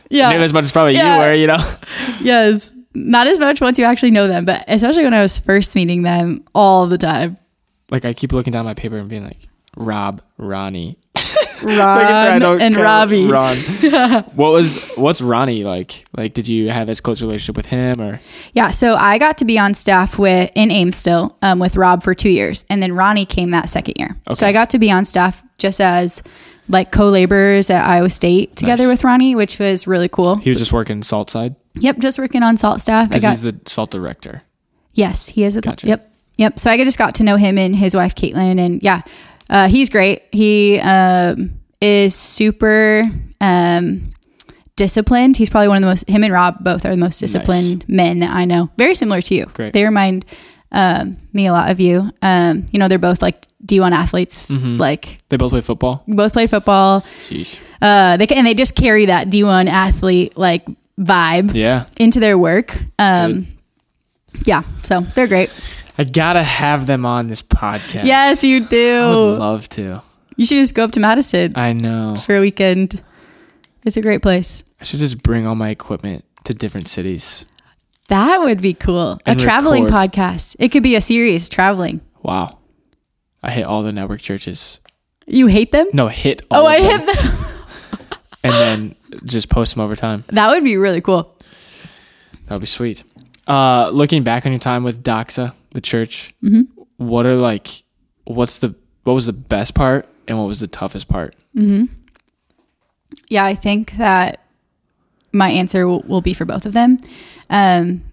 [0.10, 1.16] yeah, nearly as much as probably Yeah.
[1.16, 1.34] you were.
[1.34, 1.76] You know.
[2.22, 2.72] yes.
[2.94, 6.04] Not as much once you actually know them, but especially when I was first meeting
[6.04, 7.38] them all the time.
[7.90, 10.98] Like I keep looking down my paper and being like, Rob, Ronnie,
[11.64, 13.28] Ron Making sure I and call Robbie.
[13.28, 13.58] Ron.
[14.36, 16.06] what was what's Ronnie like?
[16.16, 18.20] Like, did you have as close relationship with him or?
[18.54, 22.04] Yeah, so I got to be on staff with in Ames still um, with Rob
[22.04, 24.16] for two years, and then Ronnie came that second year.
[24.34, 26.24] So I got to be on staff just as
[26.70, 28.94] like co-laborers at Iowa State together Nice.
[28.94, 30.36] with Ronnie, which was really cool.
[30.38, 33.10] He was just working salt side Yep, just working on salt staff.
[33.10, 34.44] Because got he's the salt director.
[34.94, 35.56] yes, he is.
[35.56, 35.88] A, Gotcha.
[35.88, 36.60] Yep, yep.
[36.60, 39.02] So I just got to know him and his wife Caitlin, and yeah,
[39.52, 40.24] uh, he's great.
[40.32, 43.04] He um, is super
[43.40, 44.14] um,
[44.76, 45.38] disciplined.
[45.38, 46.10] He's probably one of the most.
[46.10, 48.70] Him and Rob both are the most disciplined men that I know.
[48.78, 49.46] Very similar to you.
[49.48, 49.74] Great.
[49.74, 50.26] They remind
[50.72, 52.10] um, me a lot of you.
[52.22, 54.50] Um, you know, they're both like D1 athletes.
[54.50, 54.78] Mm-hmm.
[54.78, 56.04] Like They both play football.
[56.08, 57.02] both played football.
[57.02, 57.62] Sheesh.
[57.82, 60.66] Uh, they and they just carry that D1 athlete like
[61.00, 61.86] vibe Yeah.
[62.00, 62.80] into their work.
[63.00, 63.48] Um,
[64.46, 65.50] yeah, so they're great.
[65.98, 68.06] I gotta have them on this podcast.
[68.06, 69.00] Yes, you do.
[69.02, 70.02] I would love to.
[70.38, 72.16] You should just go up to Madison I know.
[72.16, 73.02] for a weekend.
[73.86, 74.64] It's a great place.
[74.80, 77.46] I should just bring all my equipment to different cities.
[78.08, 79.20] That would be cool.
[79.26, 80.12] A traveling record.
[80.12, 80.56] podcast.
[80.60, 82.02] It could be a series traveling.
[82.24, 82.52] Wow.
[83.44, 84.80] I hit all the network churches.
[85.28, 85.88] You hate them?
[85.94, 87.36] No, hit all Oh, I them, hit them.
[88.44, 90.24] and then just post them over time.
[90.28, 91.36] That would be really cool.
[92.46, 93.04] That would be sweet.
[93.48, 96.62] Uh, looking back on your time with Doxa, the church, Mm-hmm.
[96.98, 97.68] what are like,
[98.26, 101.36] what's the, what was the best part and what was the toughest part?
[103.30, 104.42] Yeah, I think that
[105.34, 106.98] my answer will, will be for both of them.
[107.50, 108.04] Um,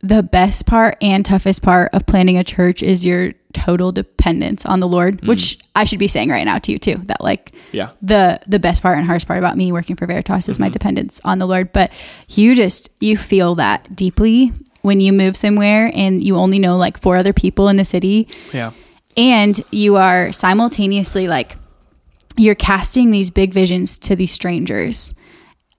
[0.00, 4.80] the best part and toughest part of planning a church is your total dependence on
[4.80, 6.96] the Lord, which I should be saying right now to you too.
[7.04, 7.90] That like Yeah.
[8.02, 11.20] the the best part and hardest part about me working for Veritas is my dependence
[11.24, 11.72] on the Lord.
[11.72, 11.90] But
[12.28, 14.52] you just you feel that deeply
[14.86, 18.28] when you move somewhere and you only know like four other people in the city
[18.52, 18.70] Yeah.
[19.16, 21.56] and you are simultaneously like
[22.36, 25.18] you're casting these big visions to these strangers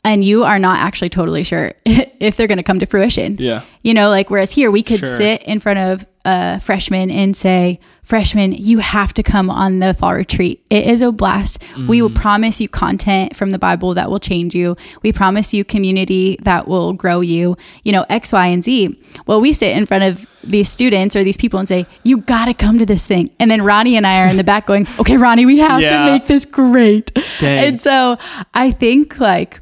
[0.04, 3.62] and you are not actually totally sure if they're going to come to fruition Yeah.
[3.82, 5.08] you know like whereas here we could Sure.
[5.08, 9.94] sit in front of a freshman and say freshman you have to come on the
[9.94, 12.02] fall retreat it is a blast we Mm.
[12.04, 16.38] will promise you content from the bible that will change you we promise you community
[16.44, 20.04] that will grow you you know x y and z well we sit in front
[20.06, 23.30] of these students or these people and say you got to come to this thing
[23.40, 26.06] and then ronnie and i are in the back going okay ronnie we have Yeah.
[26.06, 27.66] to make this great Dang.
[27.74, 28.18] and so
[28.54, 29.60] i think like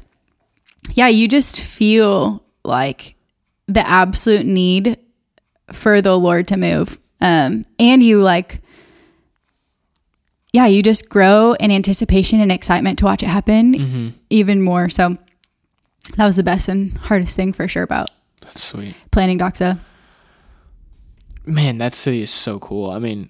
[0.94, 3.16] yeah, you just feel like
[3.66, 4.98] the absolute need
[5.72, 7.00] for the Lord to move.
[7.20, 8.60] Um, and you like,
[10.52, 14.88] yeah, you just grow in anticipation and excitement to watch it happen even more.
[14.88, 15.16] So
[16.16, 18.94] that was the best and hardest thing for sure about That's sweet.
[19.10, 19.78] planning Doxa.
[21.44, 22.90] Man, that city is so cool.
[22.90, 23.28] I mean,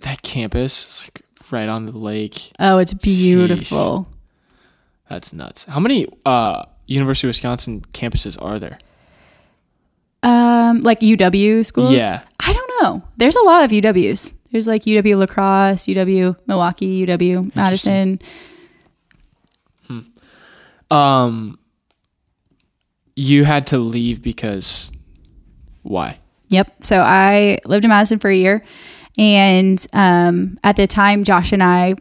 [0.00, 2.52] that campus is like right on the lake.
[2.58, 4.08] Oh, it's beautiful.
[5.08, 5.64] That's nuts.
[5.64, 8.78] How many uh, University of Wisconsin campuses are there?
[10.22, 11.92] Um, like UW schools?
[11.92, 12.18] Yeah.
[12.40, 13.02] I don't know.
[13.16, 14.34] There's a lot of UWs.
[14.50, 18.20] There's like UW La Crosse, UW Milwaukee, UW Madison.
[20.90, 21.58] Um,
[23.14, 24.90] you had to leave because
[25.82, 26.18] why?
[26.48, 26.82] Yep.
[26.82, 28.64] So I lived in Madison for a year.
[29.18, 31.94] And um, at the time, Josh and I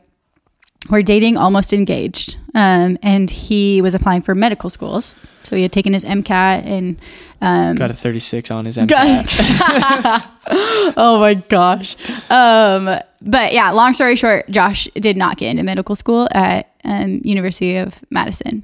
[0.90, 2.38] were dating, almost engaged.
[2.56, 5.16] Um, and he was applying for medical schools.
[5.44, 6.98] So he had taken his MCAT and.
[7.42, 9.28] Um, Got a 36 on his MCAT.
[10.98, 11.96] oh my gosh.
[12.32, 17.22] Um, but yeah, long story short, Josh did not get into medical school at um,
[17.24, 18.64] University of Madison.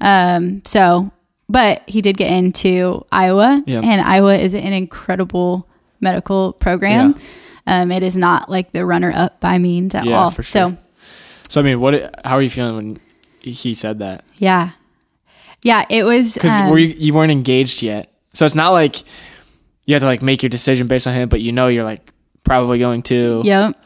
[0.00, 1.10] Um, so,
[1.48, 3.84] but he did get into Iowa, Yep.
[3.84, 5.68] and Iowa is an incredible
[6.00, 7.14] medical program.
[7.66, 10.30] Um, it is not like the runner up by means at Yeah, all.
[10.30, 10.70] for sure.
[10.70, 10.78] So,
[11.52, 12.18] So I mean, what?
[12.24, 13.00] How are you feeling when
[13.42, 14.24] he said that?
[14.38, 14.70] yeah.
[15.64, 16.34] Yeah, it was.
[16.34, 19.02] Because um, were you you weren't engaged yet, so it's not like
[19.84, 22.10] you have to like make your decision based on him, but you know you're like
[22.42, 23.42] probably going to.
[23.44, 23.76] Yep.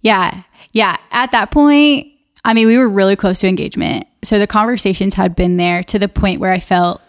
[0.00, 0.42] Yeah.
[0.72, 0.96] Yeah.
[1.12, 2.06] At that point,
[2.44, 4.06] I mean, we were really close to engagement.
[4.24, 7.00] So the conversations had been there to the point where I felt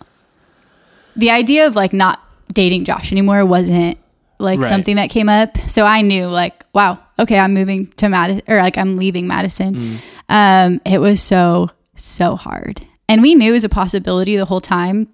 [1.15, 2.19] the idea of like not
[2.51, 3.97] dating Josh anymore wasn't
[4.39, 4.67] like Right.
[4.69, 5.57] something that came up.
[5.67, 9.99] So I knew like, wow, okay, I'm moving to Madison or like I'm leaving Madison.
[10.29, 12.85] Um, it was so, so hard.
[13.07, 15.07] And we knew it was a possibility the whole time.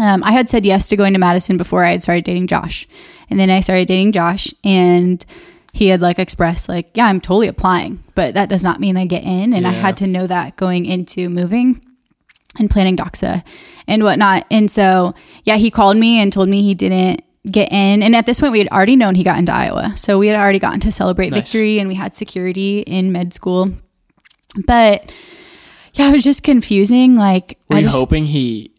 [0.00, 2.86] Um, I had said yes to going to Madison before I had started dating Josh.
[3.30, 5.24] And then I started dating Josh and
[5.72, 9.04] he had like expressed like, yeah, I'm totally applying, but that does not mean I
[9.04, 9.52] get in.
[9.52, 11.84] And I had to know that going into moving
[12.58, 13.44] and planning Doxa
[13.86, 14.46] and whatnot.
[14.50, 15.14] And so,
[15.44, 18.02] yeah, he called me and told me he didn't get in.
[18.02, 19.96] And at this point, we had already known he got into Iowa.
[19.96, 21.40] So we had already gotten to celebrate Nice.
[21.40, 23.70] victory and we had security in med school.
[24.66, 25.12] But
[25.94, 27.16] yeah, it was just confusing.
[27.16, 28.72] Like, Were I you just, hoping he,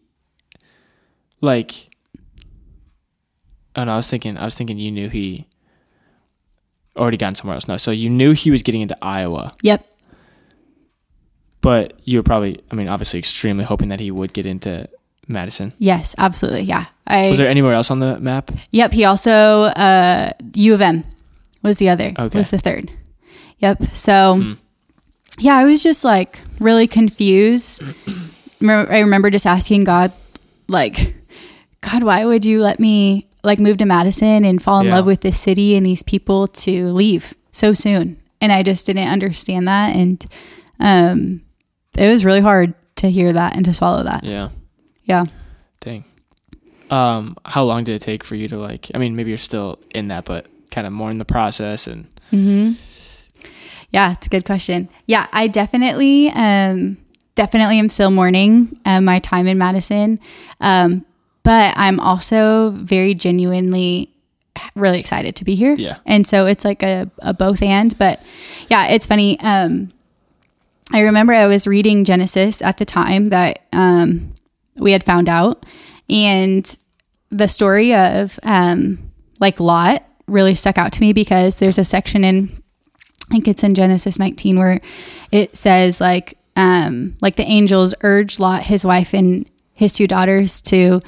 [1.40, 1.88] like?
[3.76, 4.36] Oh no, I was thinking.
[4.36, 5.46] I was thinking you knew he
[6.96, 7.68] already gotten somewhere else.
[7.68, 9.86] No, so you knew he was getting into Iowa, yep.
[11.60, 14.88] but you were probably, I mean, obviously, extremely hoping that he would get into
[15.28, 15.72] Madison.
[15.78, 16.62] Yes, absolutely.
[16.62, 16.86] Yeah.
[17.06, 18.50] I, Was there anywhere else on the map?
[18.70, 18.92] Yep.
[18.92, 19.30] He also
[19.64, 21.04] uh, U of M
[21.62, 22.12] was the other.
[22.18, 22.38] Okay.
[22.38, 22.90] Was the third.
[23.58, 23.82] Yep.
[23.94, 24.54] So
[25.38, 27.82] yeah, I was just like really confused.
[28.62, 30.12] I remember just asking God,
[30.68, 31.14] like,
[31.80, 34.96] God, why would you let me like move to Madison and fall in Yeah.
[34.96, 38.20] love with this city and these people to leave so soon.
[38.42, 39.96] And I just didn't understand that.
[39.96, 40.24] And
[40.78, 41.42] um,
[41.96, 44.24] it was really hard to hear that and to swallow that.
[44.24, 44.50] Yeah.
[45.10, 45.24] Yeah.
[45.80, 46.04] Dang.
[46.90, 48.90] Um, how long did it take for you to like?
[48.94, 51.86] I mean, maybe you're still in that, but kind of more in the process.
[51.86, 52.72] And hmm
[53.90, 54.88] Yeah, it's a good question.
[55.06, 56.96] Yeah, I definitely, um,
[57.34, 60.18] definitely am still mourning uh, my time in Madison,
[60.60, 61.04] um,
[61.42, 64.10] but I'm also very genuinely
[64.76, 65.74] really excited to be here.
[65.78, 65.98] Yeah.
[66.04, 67.96] and so it's like a, a both and.
[67.98, 68.20] But
[68.68, 69.38] yeah, it's funny.
[69.40, 69.90] Um,
[70.92, 74.34] I remember I was reading Genesis at the time that um,
[74.80, 75.64] we had found out,
[76.08, 76.76] and
[77.30, 82.24] the story of um, like Lot really stuck out to me because there's a section
[82.24, 82.50] in
[83.30, 84.80] I think it's in Genesis 19 where
[85.30, 90.60] it says like um like the angels urged Lot his wife and his two daughters
[90.62, 91.00] to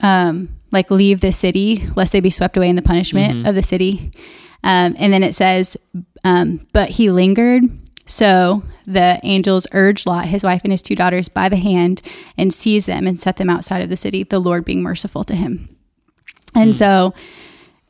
[0.00, 3.62] um like leave the city lest they be swept away in the punishment of the
[3.62, 4.12] city.
[4.62, 5.76] Um and then it says
[6.24, 7.64] um but he lingered.
[8.04, 12.02] So the angels urged Lot his wife and his two daughters by the hand
[12.38, 15.34] and seized them and set them outside of the city the Lord being merciful to
[15.34, 15.68] him.
[16.54, 17.12] And so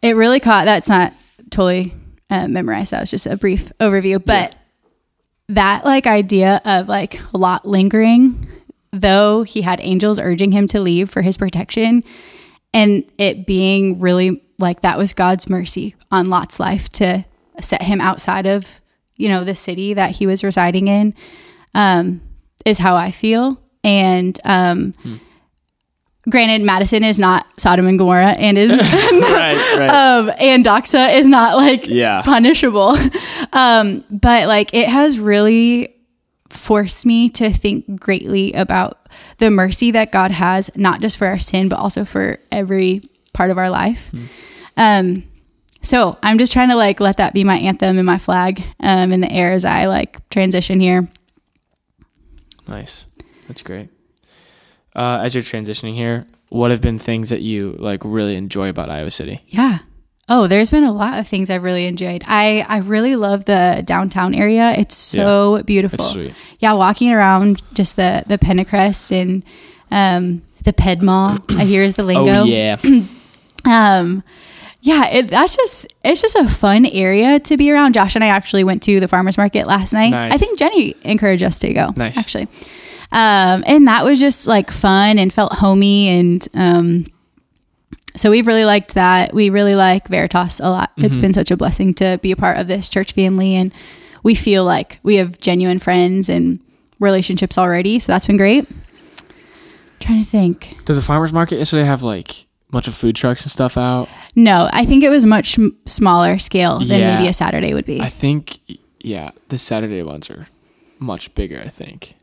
[0.03, 1.13] it really caught that's not
[1.51, 1.95] totally
[2.31, 4.57] uh, memorized that was just a brief overview but
[5.49, 8.49] that like idea of like lot lingering
[8.93, 12.03] though he had angels urging him to leave for his protection
[12.75, 17.25] and it being really like that was god's mercy on lot's life to
[17.61, 18.81] set him outside of
[19.17, 21.15] you know the city that he was residing in
[21.75, 22.21] um,
[22.65, 24.93] is how i feel and um,
[26.29, 29.89] granted madison is not sodom and gomorrah and is right, right.
[29.91, 32.23] um, and doxa is not like Yeah.
[32.23, 32.97] punishable.
[33.53, 35.95] Um, but like it has really
[36.51, 38.99] forced me to think greatly about
[39.39, 43.01] the mercy that God has, not just for our sin, but also for every
[43.33, 44.13] part of our life.
[44.77, 45.23] Um,
[45.87, 49.13] so I'm just trying to like let that be my anthem and my flag um,
[49.13, 51.09] in the air as I like transition here.
[52.67, 53.07] Nice.
[53.47, 53.89] That's great.
[54.95, 58.91] Uh, as you're transitioning here, what have been things that you like really enjoy about
[58.91, 59.43] Iowa City?
[59.47, 59.79] Yeah.
[60.29, 62.25] Oh, there's been a lot of things I've really enjoyed.
[62.27, 64.73] I I really love the downtown area.
[64.73, 65.97] It's so beautiful.
[65.97, 66.35] It's sweet.
[66.59, 69.45] Yeah, walking around just the the Pentacrest and
[69.93, 71.39] um, the Mall.
[71.51, 72.41] I hear is the lingo.
[72.41, 72.77] Oh yeah.
[73.69, 74.23] Um,
[74.87, 77.95] yeah, it, that's just it's just a fun area to be around.
[77.95, 80.11] Josh and I actually went to the farmers market last night.
[80.11, 80.33] Nice.
[80.33, 81.89] I think Jenny encouraged us to go.
[81.97, 82.17] Nice.
[82.17, 82.47] actually.
[83.11, 87.05] Um, and that was just like fun and felt homey and um,
[88.15, 89.35] so we've really liked that.
[89.35, 90.93] We really like Veritas a lot.
[90.97, 93.75] It's been such a blessing to be a part of this church family and
[94.23, 96.61] we feel like we have genuine friends and
[97.01, 97.99] relationships already.
[97.99, 98.71] So that's been great.
[99.99, 100.77] trying to think.
[100.85, 104.09] Did the farmers market yesterday have like bunch of food trucks and stuff out?
[104.35, 107.17] No, I think it was much m- smaller scale than Yeah.
[107.17, 108.01] maybe a Saturday would be.
[108.01, 108.59] I think
[109.01, 110.49] yeah, the Saturday ones are
[110.99, 111.61] much bigger.
[111.65, 112.15] I think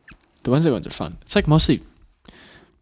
[0.43, 1.17] the Wednesday ones are fun.
[1.21, 1.81] It's like mostly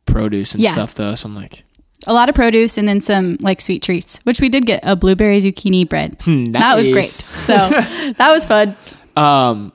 [0.05, 0.71] produce and Yeah.
[0.73, 1.15] stuff though.
[1.15, 1.63] So I'm like,
[2.07, 4.95] a lot of produce and then some like sweet treats, which we did get a
[4.95, 6.17] blueberry zucchini bread.
[6.53, 6.95] That was great.
[6.95, 7.13] Nice.
[7.13, 7.53] So
[8.17, 8.75] that was fun.
[9.15, 9.71] Um,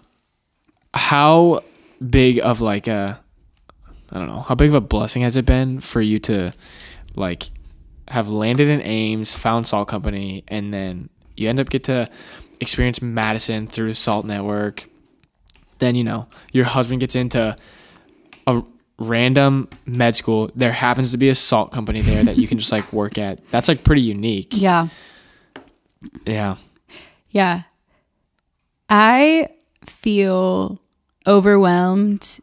[0.92, 1.60] how
[2.10, 3.20] big of like a,
[4.10, 6.50] I don't know, how big of a blessing has it been for you to,
[7.16, 7.44] like,
[8.08, 12.08] have landed in Ames, found Salt Company, and then you end up get to
[12.60, 14.88] experience Madison through Salt Network.
[15.78, 17.56] Then you know your husband gets into
[18.46, 18.62] a
[18.98, 20.50] random med school.
[20.54, 23.46] There happens to be a salt company there that you can just like work at.
[23.50, 24.48] That's like pretty unique.
[24.52, 24.88] Yeah.
[26.24, 26.56] Yeah.
[27.30, 27.62] Yeah.
[28.88, 29.48] I
[29.84, 30.80] feel
[31.26, 32.40] overwhelmed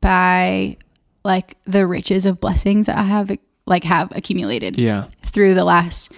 [0.00, 0.76] by
[1.24, 3.36] like the riches of blessings that I have
[3.72, 5.04] like have accumulated Yeah.
[5.20, 6.12] through the last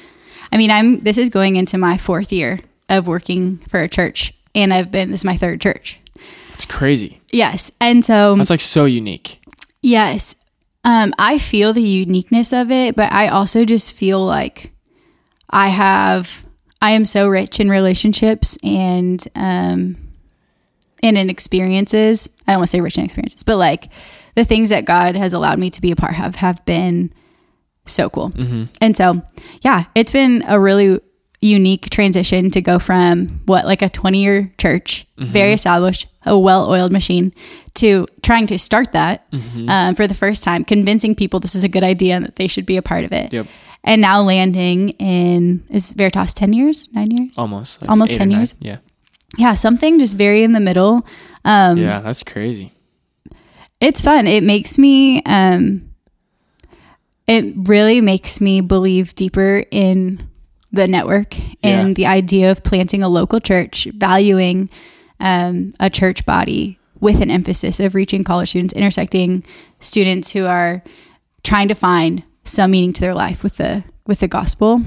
[0.53, 4.35] I mean, I'm this is going into my fourth year of working for a church
[4.55, 5.99] and I've been this is my third church.
[6.53, 7.21] It's crazy.
[7.33, 7.73] Yes.
[7.81, 9.41] And so That's like so unique.
[9.83, 10.37] Yes.
[10.85, 14.71] Um, I feel the uniqueness of it, but I also just feel like
[15.51, 16.47] I have,
[16.83, 19.97] I am so rich in relationships and, um,
[21.03, 22.29] and in experiences.
[22.47, 23.91] I don't want to say rich in experiences, but like
[24.37, 27.13] the things that God has allowed me to be a part of have been
[27.87, 28.33] so cool.
[28.81, 29.23] And so,
[29.63, 31.01] yeah, it's been a really
[31.41, 36.71] unique transition to go from what, like a 20 year church, very established, a well
[36.71, 37.33] oiled machine,
[37.75, 39.27] to trying to start that
[39.69, 42.47] um, for the first time, convincing people this is a good idea and that they
[42.47, 43.33] should be a part of it.
[43.33, 43.47] Yep.
[43.87, 47.37] And now landing in, is Veritas 10 years, nine years?
[47.37, 47.83] Almost.
[47.83, 48.55] like Almost 10 years?
[48.61, 48.79] Yeah.
[49.37, 51.05] Yeah, something just very in the middle.
[51.45, 52.73] Um, yeah, that's crazy.
[53.81, 54.27] it's fun.
[54.27, 55.91] It makes me um
[57.27, 60.29] it really makes me believe deeper in
[60.73, 61.95] the network and Yeah.
[61.95, 64.69] the idea of planting a local church, valuing
[65.21, 69.45] um, a church body with an emphasis of reaching college students, intersecting
[69.79, 70.83] students who are
[71.43, 74.81] trying to find some meaning to their life with the with the gospel.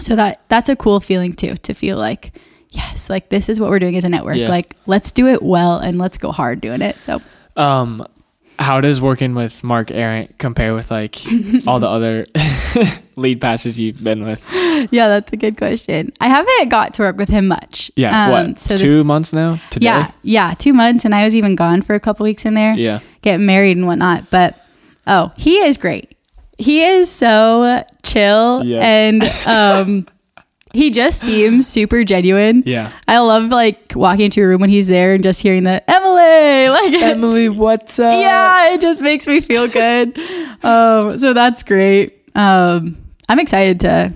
[0.00, 2.32] So that that's a cool feeling too to feel like
[2.72, 4.36] yes, like this is what we're doing as a network.
[4.36, 4.48] Yeah.
[4.48, 6.96] Like let's do it well and let's go hard doing it.
[6.96, 7.20] So
[7.56, 8.06] Um,
[8.60, 11.16] how does working with Mark Arendt compare with like
[11.66, 12.26] all the other
[13.16, 14.46] lead pastors you've been with?
[14.92, 16.12] yeah, that's a good question.
[16.20, 17.90] I haven't got to work with him much.
[17.96, 18.58] Yeah, Um, what?
[18.58, 19.60] so two months now?
[19.70, 19.86] Today?
[19.86, 22.74] Yeah, yeah, two months, and I was even gone for a couple weeks in there,
[22.74, 23.00] Yeah.
[23.22, 24.30] getting married and whatnot.
[24.30, 24.62] But
[25.06, 26.14] oh, he is great.
[26.58, 29.46] He is so chill, Yes.
[29.46, 30.06] and um,
[30.72, 32.62] he just seems super genuine.
[32.66, 32.92] Yeah.
[33.08, 36.68] I love like walking into a room when he's there and just hearing that Emily,
[36.94, 38.12] like Emily, what's up?
[38.12, 40.18] yeah, it just makes me feel good.
[40.64, 42.16] um, so that's great.
[42.34, 42.96] Um,
[43.28, 44.12] I'm excited to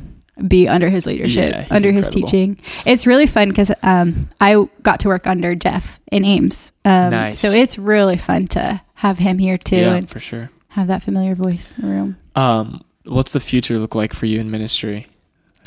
[0.48, 2.58] be under his leadership, Yeah, he's under his teaching.
[2.84, 6.72] It's really fun because um, I got to work under Jeff in Ames.
[6.84, 7.38] Um, Nice.
[7.38, 10.50] So it's really fun to have him here too Yeah, and for sure.
[10.70, 12.16] have that familiar voice in the room.
[12.34, 15.06] Um, what's the future look like for you in ministry?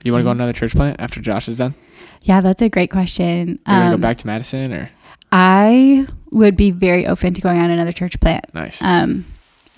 [0.04, 0.40] You want to go Mm-hmm.
[0.40, 1.74] another church plant after Josh is done?
[2.22, 3.48] Yeah, that's a great question.
[3.48, 4.90] You're gonna Um, go back to Madison or
[5.32, 8.46] I would be very open to going on another church plant.
[8.54, 8.82] nice?
[8.82, 9.26] um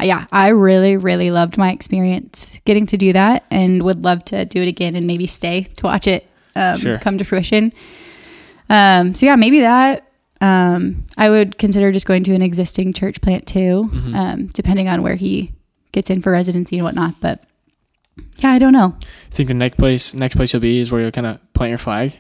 [0.02, 4.46] yeah i really really loved my experience getting to do that and would love to
[4.46, 6.98] do it again and maybe stay to watch it um, Sure.
[7.00, 7.74] come to fruition
[8.70, 10.08] um so yeah maybe that
[10.40, 14.16] um i would consider just going to an existing church plant too Mm-hmm.
[14.16, 15.52] um depending on where he
[15.92, 17.44] gets in for residency and whatnot but
[18.40, 18.96] yeah i don't know
[19.32, 21.78] think the next place next place you'll be is where you'll kind of plant your
[21.78, 22.20] flag.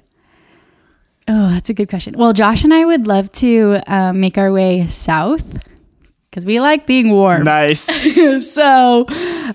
[1.28, 4.52] oh that's a good question well josh and i would love to um, make our
[4.52, 5.60] way south
[6.30, 7.82] because we like being warm Nice.
[8.54, 9.06] so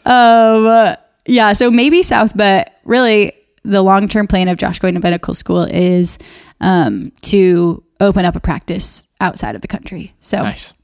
[0.04, 3.32] um yeah so maybe south but really
[3.64, 6.18] the long-term plan of josh going to medical school is
[6.60, 10.74] um to open up a practice outside of the country so nice.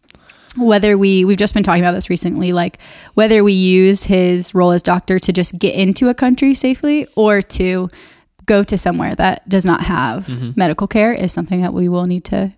[0.56, 2.78] Whether we we've just been talking about this recently like
[3.14, 7.40] whether we use his role as doctor to just get into a country safely or
[7.40, 7.88] to
[8.46, 10.50] go to somewhere that does not have Mm-hmm.
[10.56, 12.52] medical care is something that we will need to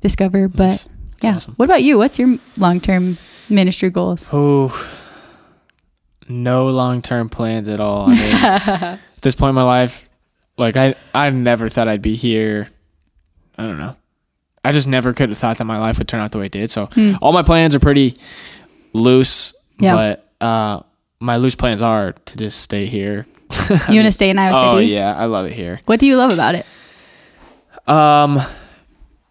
[0.00, 0.86] discover but Nice.
[1.22, 1.54] Yeah awesome.
[1.56, 3.16] what about you what's your long-term
[3.50, 4.70] ministry goals Oh,
[6.28, 8.04] no long term plans at all.
[8.08, 10.08] I mean, at this point in my life,
[10.56, 12.68] like I, I never thought I'd be here.
[13.58, 13.96] I don't know.
[14.64, 16.52] I just never could have thought that my life would turn out the way it
[16.52, 16.70] did.
[16.70, 16.88] So
[17.20, 18.14] all my plans are pretty
[18.92, 19.94] loose, Yeah.
[20.40, 20.82] but uh,
[21.20, 23.26] my loose plans are to just stay here.
[23.70, 24.66] you want to stay in Iowa City?
[24.66, 25.80] Oh yeah, I love it here.
[25.86, 26.64] what do you love about it
[27.88, 28.38] Um,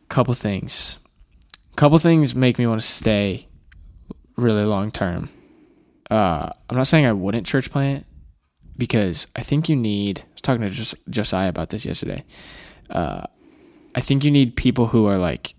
[0.10, 1.00] couple things.
[1.76, 3.48] Couple things make me want to stay
[4.36, 5.30] really long term.
[6.10, 8.06] Uh, I'm not saying I wouldn't church plant
[8.78, 10.20] because I think you need.
[10.20, 12.24] I was talking to Jos- Josiah about this yesterday.
[12.90, 13.24] Uh,
[13.96, 15.56] I think you need people who are like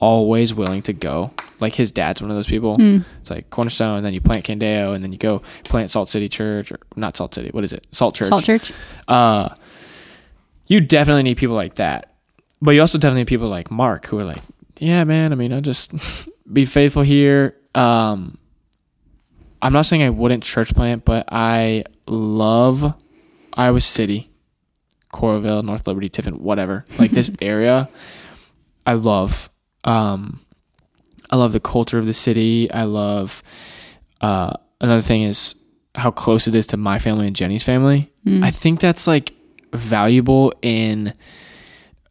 [0.00, 1.32] always willing to go.
[1.60, 2.76] Like his dad's one of those people.
[3.20, 6.28] It's like Cornerstone, and then you plant Candeo, and then you go plant Salt City
[6.28, 7.50] Church, or not Salt City.
[7.50, 7.86] What is it?
[7.90, 8.72] Salt Church Salt Church
[9.08, 9.54] uh,
[10.66, 12.14] you definitely need people like that.
[12.60, 14.42] But you also definitely need people like Mark who are like,
[14.78, 17.56] yeah, man, I mean, I'll just be faithful here.
[17.74, 18.38] Um,
[19.60, 22.94] I'm not saying I wouldn't church plant, but I love
[23.54, 24.28] Iowa City,
[25.14, 26.84] Coralville, North Liberty, Tiffin, whatever.
[26.98, 27.88] Like this area,
[28.86, 29.48] I love.
[29.84, 30.40] Um,
[31.30, 32.70] I love the culture of the city.
[32.70, 33.42] I love.
[34.20, 35.54] Uh, another thing is
[35.94, 38.10] how close it is to my family and Jenny's family.
[38.26, 39.32] I think that's like
[39.72, 41.12] valuable in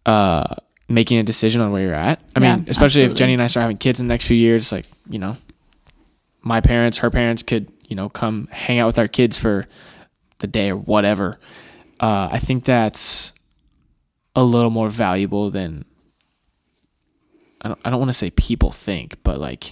[0.06, 0.56] uh,
[0.88, 2.22] making a decision on where you're at.
[2.36, 3.16] I Yeah, mean, especially if.
[3.16, 5.38] Jenny and I start having kids in the next few years, like, you know,
[6.42, 9.66] my parents, her parents could, you know, come hang out with our kids for
[10.40, 11.40] the day or whatever.
[12.04, 13.34] Uh, I think that's
[14.36, 15.86] a little more valuable than
[17.62, 19.72] I don't, I don't want to say people think, but like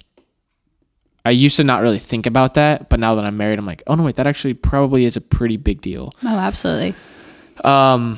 [1.25, 3.83] I used to not really think about that, but now that I'm married, I'm like,
[3.85, 6.13] oh no, wait, that actually probably is a pretty big deal.
[6.23, 6.95] oh absolutely
[7.65, 8.17] Um,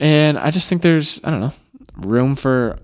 [0.00, 1.52] and I just think there's I don't know
[1.94, 2.80] room for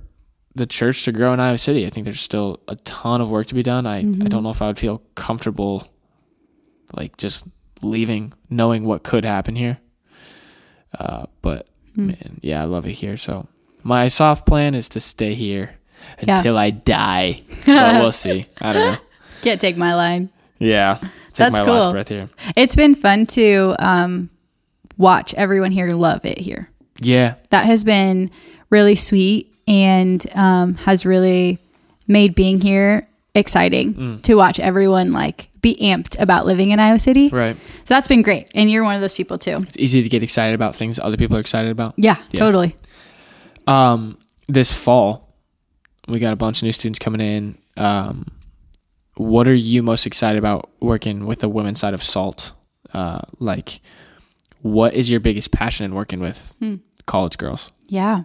[0.54, 1.86] the church to grow in Iowa City.
[1.86, 3.84] I think there's still a ton of work to be done.
[3.84, 5.88] I I don't know if I would feel comfortable
[6.92, 7.44] like just
[7.82, 9.80] leaving, knowing what could happen here.
[10.96, 11.66] Uh, but
[11.96, 13.16] man, yeah, I love it here.
[13.16, 13.48] So
[13.82, 15.76] my soft plan is to stay here
[16.22, 16.38] Yeah.
[16.38, 17.40] until I die.
[17.66, 18.46] but we'll see.
[18.60, 18.98] I don't know.
[19.42, 21.92] can't take my line Yeah, take That's my last cool.
[21.92, 22.28] breath here.
[22.56, 24.30] it's been fun to um
[24.96, 26.68] watch everyone here love it here
[27.00, 28.30] Yeah, that has been
[28.70, 31.58] really sweet and um, has really
[32.08, 37.28] made being here exciting to watch everyone like be amped about living in Iowa City.
[37.28, 37.56] Right.
[37.84, 38.48] So that's been great.
[38.54, 39.58] And you're one of those people too.
[39.62, 41.94] It's easy to get excited about things other people are excited about.
[41.96, 42.40] Yeah, Yeah.
[42.40, 42.76] totally.
[43.66, 45.34] Um, this fall,
[46.06, 47.58] we got a bunch of new students coming in.
[47.76, 48.26] Um,
[49.16, 52.52] what are you most excited about working with the women's side of Salt?
[52.94, 53.80] Uh, like,
[54.62, 56.56] what is your biggest passion in working with
[57.06, 57.70] college girls?
[57.88, 58.22] Yeah.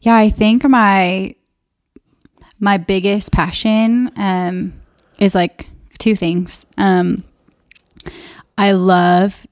[0.00, 1.34] Yeah, I think my
[2.60, 4.72] my biggest passion um
[5.18, 5.68] is like
[6.04, 6.66] two things.
[6.76, 7.24] Um
[8.56, 9.46] I love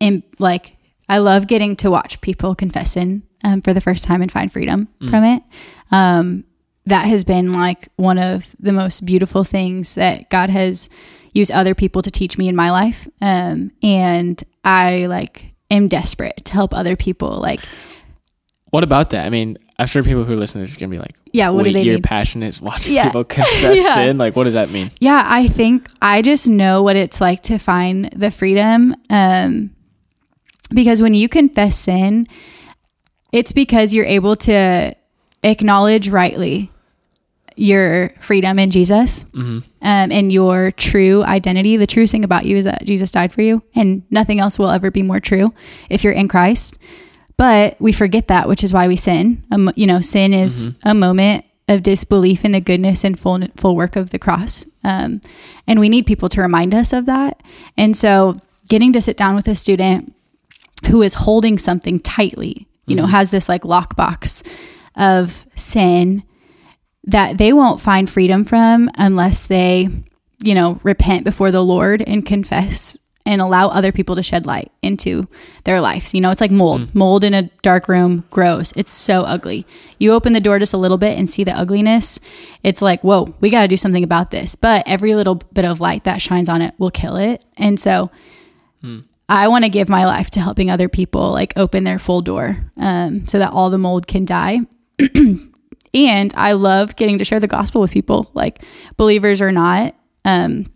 [0.00, 0.76] in like
[1.08, 4.88] I love getting to watch people confessing um, for the first time and find freedom
[5.10, 5.42] from it.
[5.90, 6.44] Um,
[6.86, 10.90] that has been like one of the most beautiful things that God has
[11.32, 13.08] used other people to teach me in my life.
[13.20, 17.38] Um, and I like am desperate to help other people.
[17.38, 17.60] Like,
[18.70, 19.26] What about that?
[19.26, 21.50] I mean, I'm sure people who listen are listening are going to be like, Yeah,
[21.50, 23.04] what do Wait, they your mean?" passion is watching Yeah.
[23.06, 23.94] people confess Yeah.
[23.94, 24.18] sin?
[24.18, 24.90] Like, what does that mean?
[25.00, 28.94] Yeah, I think I just know what it's like to find the freedom.
[29.10, 29.70] Um,
[30.72, 32.26] because when you confess sin,
[33.32, 34.94] it's because you're able to
[35.42, 36.70] acknowledge rightly
[37.56, 41.76] your freedom in Jesus um, and your true identity.
[41.76, 44.70] The true thing about you is that Jesus died for you, and nothing else will
[44.70, 45.52] ever be more true
[45.90, 46.78] if you're in Christ.
[47.36, 49.42] But we forget that, which is why we sin.
[49.50, 53.74] Um, you know, sin is a moment of disbelief in the goodness and full full
[53.74, 55.20] work of the cross, um,
[55.66, 57.42] and we need people to remind us of that.
[57.76, 60.14] And so, getting to sit down with a student
[60.86, 64.46] who is holding something tightly, you know, has this like lockbox
[64.96, 66.22] of sin
[67.04, 69.88] that they won't find freedom from unless they,
[70.42, 74.70] you know, repent before the Lord and confess and allow other people to shed light
[74.82, 75.26] into
[75.64, 76.14] their lives.
[76.14, 76.94] You know, it's like mold.
[76.94, 78.72] Mold in a dark room grows.
[78.76, 79.66] It's so ugly.
[79.98, 82.20] You open the door just a little bit and see the ugliness.
[82.62, 84.54] It's like, whoa, we got to do something about this.
[84.56, 87.42] But every little bit of light that shines on it will kill it.
[87.56, 88.10] And so
[89.28, 92.70] I want to give my life to helping other people like open their full door
[92.76, 94.60] um, so that all the mold can die.
[95.94, 98.62] and I love getting to share the gospel with people, like
[98.98, 99.94] believers or not.
[100.26, 100.66] Um,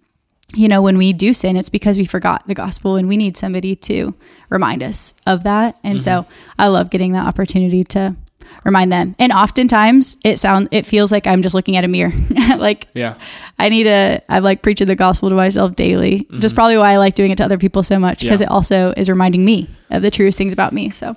[0.55, 3.37] you know, when we do sin, it's because we forgot the gospel and we need
[3.37, 4.15] somebody to
[4.49, 5.77] remind us of that.
[5.85, 6.33] And so mm-hmm.
[6.59, 8.17] I love getting that opportunity to
[8.65, 9.15] remind them.
[9.19, 12.13] And oftentimes it sound it feels like I'm just looking at a mirror.
[12.57, 13.15] like Yeah.
[13.59, 16.21] I need to I like preaching the gospel to myself daily.
[16.31, 16.55] Just mm-hmm.
[16.55, 18.47] probably why I like doing it to other people so much because Yeah.
[18.47, 20.91] it also is reminding me of the truest things about me.
[20.91, 21.15] So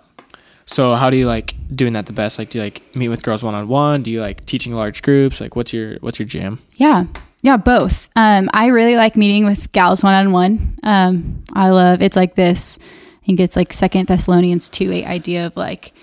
[0.66, 2.38] So, how do you like doing that the best?
[2.38, 4.04] Like, do you like meet with girls one on one?
[4.04, 5.40] Do you like teaching large groups?
[5.42, 6.60] Like, what's your what's your jam?
[6.76, 7.06] Yeah.
[7.42, 8.10] Yeah, both.
[8.16, 10.78] Um, I really like meeting with gals one on one.
[10.84, 12.78] Um, I love it's like this.
[13.22, 15.94] I think it's like Second Thessalonians two eight idea of like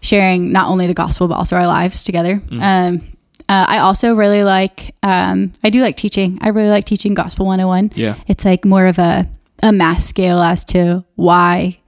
[0.00, 2.40] sharing not only the gospel but also our lives together.
[2.50, 3.00] Um,
[3.48, 4.94] uh, I also really like.
[5.02, 6.38] Um, I do like teaching.
[6.42, 7.90] I really like teaching gospel one on one.
[7.94, 8.14] Yeah.
[8.26, 9.26] It's like more of a
[9.62, 11.78] a mass scale as to why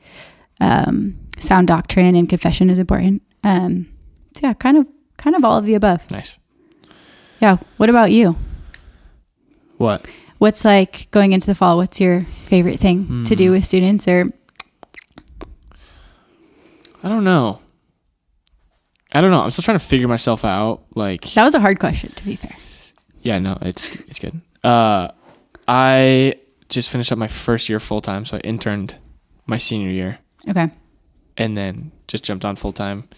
[0.61, 3.22] um, sound doctrine and confession is important.
[3.44, 3.86] Um,
[4.36, 6.11] so yeah, kind of kind of all of the above.
[6.11, 6.38] Nice.
[7.40, 7.59] Yeah.
[7.76, 8.36] What about you?
[9.81, 10.05] What?
[10.37, 11.78] What's like going into the fall?
[11.78, 14.07] What's your favorite thing to do with students?
[14.07, 14.24] Or
[17.03, 17.61] I don't know.
[19.12, 19.41] I don't know.
[19.41, 20.83] I'm still trying to figure myself out.
[20.95, 22.55] Like, that was a hard question, to be fair.
[23.22, 24.39] yeah, no, it's it's good.
[24.62, 25.09] Uh,
[25.66, 26.35] I
[26.68, 28.99] just finished up my first year full time, so I interned
[29.47, 30.68] my senior year, Okay.
[31.39, 33.09] and then just jumped on full time.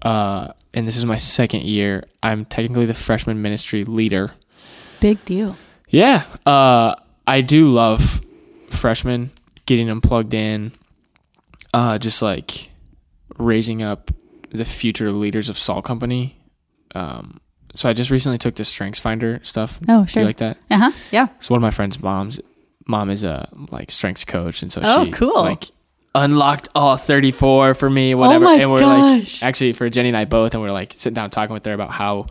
[0.00, 2.04] Uh, and this is my second year.
[2.22, 4.32] I'm technically the freshman ministry leader.
[5.00, 5.56] Big deal.
[5.90, 6.94] Yeah, uh,
[7.26, 8.20] I do love
[8.70, 9.30] freshmen
[9.66, 10.72] getting them plugged in,
[11.74, 12.70] uh, just like
[13.38, 14.10] raising up
[14.50, 16.36] the future leaders of Salt Company.
[16.94, 17.40] Um,
[17.74, 19.80] so I just recently took the Strengths Finder stuff.
[19.88, 20.22] Oh, Do sure.
[20.22, 20.58] you like that?
[20.70, 20.90] Uh huh.
[21.12, 21.28] Yeah.
[21.40, 22.40] So one of my friends' moms,
[22.86, 25.42] mom is a like strengths coach, and so Oh, she cool.
[25.42, 25.64] like
[26.14, 28.44] unlocked all 34 for me, whatever.
[28.44, 29.40] Oh my and we're gosh.
[29.42, 31.72] like actually for Jenny and I both, and we're like sitting down talking with her
[31.72, 32.26] about how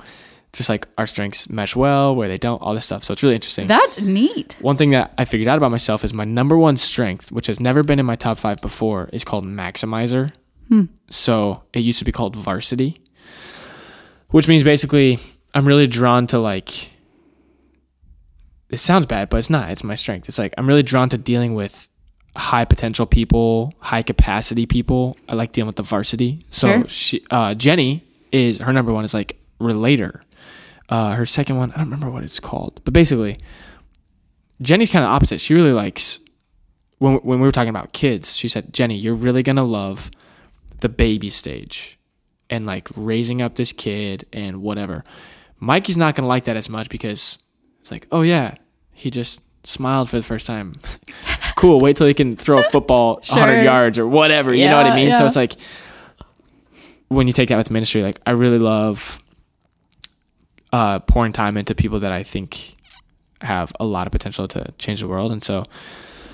[0.53, 3.03] just like our strengths mesh well, where they don't, all this stuff.
[3.03, 3.67] So it's really interesting.
[3.67, 4.55] That's neat.
[4.59, 7.59] One thing that I figured out about myself is my number one strength, which has
[7.59, 10.31] never been in my top five before, is called maximizer.
[11.09, 13.01] So it used to be called varsity,
[14.29, 15.17] which means basically
[15.55, 16.91] I'm really drawn to like.
[18.69, 19.71] It sounds bad, but it's not.
[19.71, 20.29] It's my strength.
[20.29, 21.87] It's like I'm really drawn to dealing with
[22.35, 25.17] high potential people, high capacity people.
[25.27, 26.41] I like dealing with the varsity.
[26.51, 26.87] So Sure.
[26.87, 30.21] she, uh, Jenny is her number one is like relator.
[30.89, 33.37] Uh, her second one, I don't remember what it's called, but basically,
[34.61, 35.39] Jenny's kind of opposite.
[35.39, 36.19] She really likes
[36.97, 38.35] when when we were talking about kids.
[38.35, 40.09] She said, "Jenny, you're really gonna love
[40.79, 41.99] the baby stage
[42.49, 45.03] and like raising up this kid and whatever."
[45.59, 47.39] Mikey's not gonna like that as much because
[47.79, 48.55] it's like, "Oh yeah,
[48.91, 50.75] he just smiled for the first time.
[51.55, 51.79] cool.
[51.79, 53.37] Wait till he can throw a football Sure.
[53.39, 54.53] 100 yards or whatever.
[54.53, 55.13] You know what I Yeah, mean?
[55.15, 55.53] So it's like
[57.09, 59.21] when you take that with ministry, like I really love
[60.71, 62.75] uh, pouring time into people that I think
[63.41, 65.31] have a lot of potential to change the world.
[65.31, 65.63] And so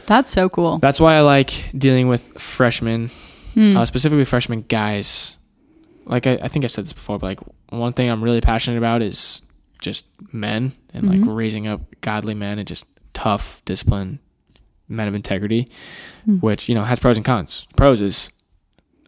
[0.07, 0.79] That's so cool.
[0.79, 3.09] that's why I like dealing with freshmen,
[3.53, 3.77] Hmm.
[3.77, 5.37] uh, specifically freshman guys.
[6.05, 8.77] Like I, I think I've said this before, but like one thing I'm really passionate
[8.77, 9.41] about is
[9.81, 11.35] just men and like Mhm.
[11.35, 14.19] raising up godly men and just tough, disciplined
[14.89, 15.65] men of integrity,
[16.25, 16.37] Hmm.
[16.39, 17.67] which you know has pros and cons.
[17.77, 18.29] Pros is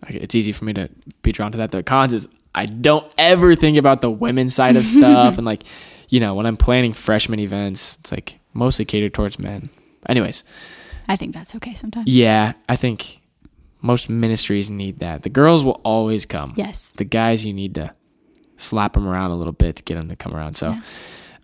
[0.08, 0.90] it's easy for me to
[1.24, 1.72] be drawn to that.
[1.72, 5.64] The cons is I don't ever think about the women's side of stuff and like
[6.10, 9.70] you know when I'm planning freshman events, it's like mostly catered towards men.
[10.10, 10.44] Anyways,
[11.08, 12.08] I think that's okay sometimes.
[12.08, 13.22] yeah, I think
[13.82, 15.22] most ministries need that.
[15.24, 16.54] The girls will always come.
[16.56, 16.92] Yes.
[16.94, 17.94] The guys, you need to
[18.56, 20.56] slap them around a little bit to get them to come around.
[20.56, 20.80] So, Yeah.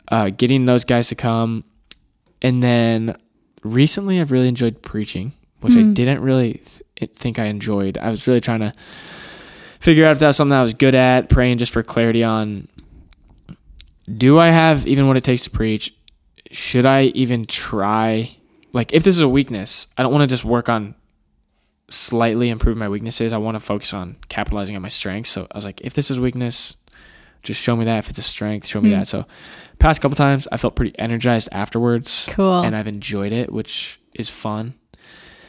[0.07, 1.63] uh, getting those guys to come,
[2.41, 3.15] and then
[3.63, 5.93] recently I've really enjoyed preaching, which I Mm.
[5.93, 6.61] didn't really
[6.95, 7.97] th- think I enjoyed.
[7.99, 8.71] I was really trying to
[9.83, 12.67] figure out if that was something I was good at, praying just for clarity on.
[14.17, 15.93] Do I have even what it takes to preach?
[16.51, 18.29] Should I even try?
[18.73, 20.95] Like, if this is a weakness, I don't want to just work on
[21.89, 23.33] slightly improve my weaknesses.
[23.33, 25.29] I want to focus on capitalizing on my strengths.
[25.29, 26.77] So I was like, if this is weakness,
[27.43, 27.99] just show me that.
[27.99, 28.99] If it's a strength, show me Mm.
[28.99, 29.07] that.
[29.07, 29.25] So
[29.79, 32.61] past couple times, I felt pretty energized afterwards, Cool.
[32.61, 34.73] and I've enjoyed it, which is fun.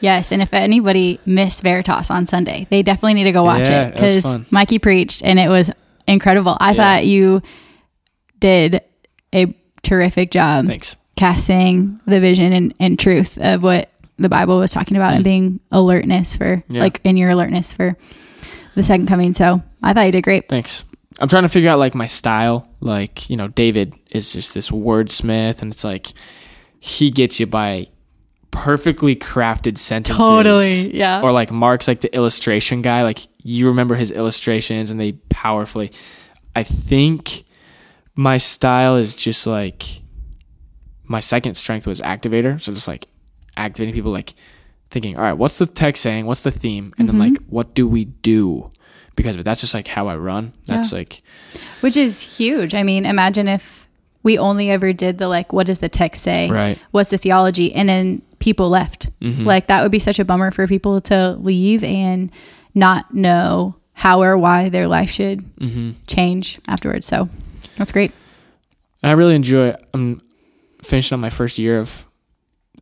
[0.05, 3.87] Yes, and if anybody missed Veritas on Sunday, they definitely need to go watch Yeah,
[3.87, 4.51] it because.
[4.51, 5.71] Mikey preached and it was
[6.07, 6.55] incredible.
[6.59, 6.77] I Yeah.
[6.77, 7.41] thought you
[8.39, 8.81] did
[9.33, 9.53] a
[9.83, 10.95] terrific job Thanks.
[11.15, 15.59] casting the vision and, and truth of what the Bible was talking about and being
[15.71, 16.63] alertness for Mm.
[16.69, 16.81] Yeah.
[16.81, 17.97] like in your alertness for
[18.75, 19.33] the second coming.
[19.33, 20.47] So I thought you did great.
[20.47, 20.83] Thanks.
[21.19, 22.67] I'm trying to figure out like my style.
[22.81, 26.07] Like, you know, David is just this wordsmith, and it's like
[26.79, 27.87] he gets you by
[28.55, 30.17] perfectly crafted sentences.
[30.17, 30.97] Totally.
[30.97, 31.21] Yeah.
[31.21, 33.03] Or like Mark's like the illustration guy.
[33.03, 35.91] Like you remember his illustrations and they powerfully.
[36.55, 37.43] I think
[38.15, 39.83] my style is just like
[41.03, 42.59] my second strength was activator.
[42.61, 43.07] So just like
[43.57, 44.33] activating people, like
[44.89, 46.25] thinking, all right, what's the text saying?
[46.25, 46.93] What's the theme?
[46.97, 47.33] And then mm-hmm.
[47.33, 48.71] like, what do we do?
[49.15, 49.43] Because of it.
[49.43, 50.53] that's just like how I run.
[50.65, 50.99] That's Yeah.
[50.99, 51.21] like,
[51.81, 52.73] Which is huge.
[52.73, 53.87] I mean, imagine if
[54.23, 56.49] we only ever did the like, what does the text say?
[56.49, 56.79] Right.
[56.91, 57.73] What's the theology?
[57.73, 59.09] And then people left.
[59.21, 59.45] Mhm.
[59.45, 62.29] Like, that would be such a bummer for people to leave and
[62.73, 67.07] not know how or why their life should hmm change afterwards.
[67.07, 67.27] So
[67.77, 68.11] that's great.
[69.03, 69.75] I really enjoy.
[69.93, 70.21] I'm
[70.83, 72.07] finishing up my first year of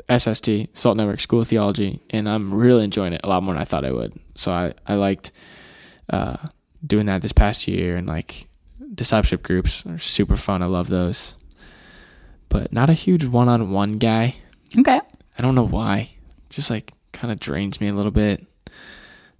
[0.09, 3.61] SST Salt Network School of Theology, and I'm really enjoying it a lot more than
[3.61, 4.13] I thought I would.
[4.35, 5.31] So I I liked
[6.09, 6.37] uh,
[6.85, 8.47] doing that this past year, and like
[8.95, 10.61] discipleship groups are super fun.
[10.61, 11.35] I love those,
[12.49, 14.35] but not a huge one-on-one guy.
[14.79, 14.99] Okay.
[15.37, 16.15] I don't know why.
[16.49, 18.45] Just like kind of drains me a little bit.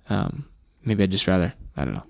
[0.10, 0.46] Um,
[0.84, 2.04] maybe I'd just rather I don't know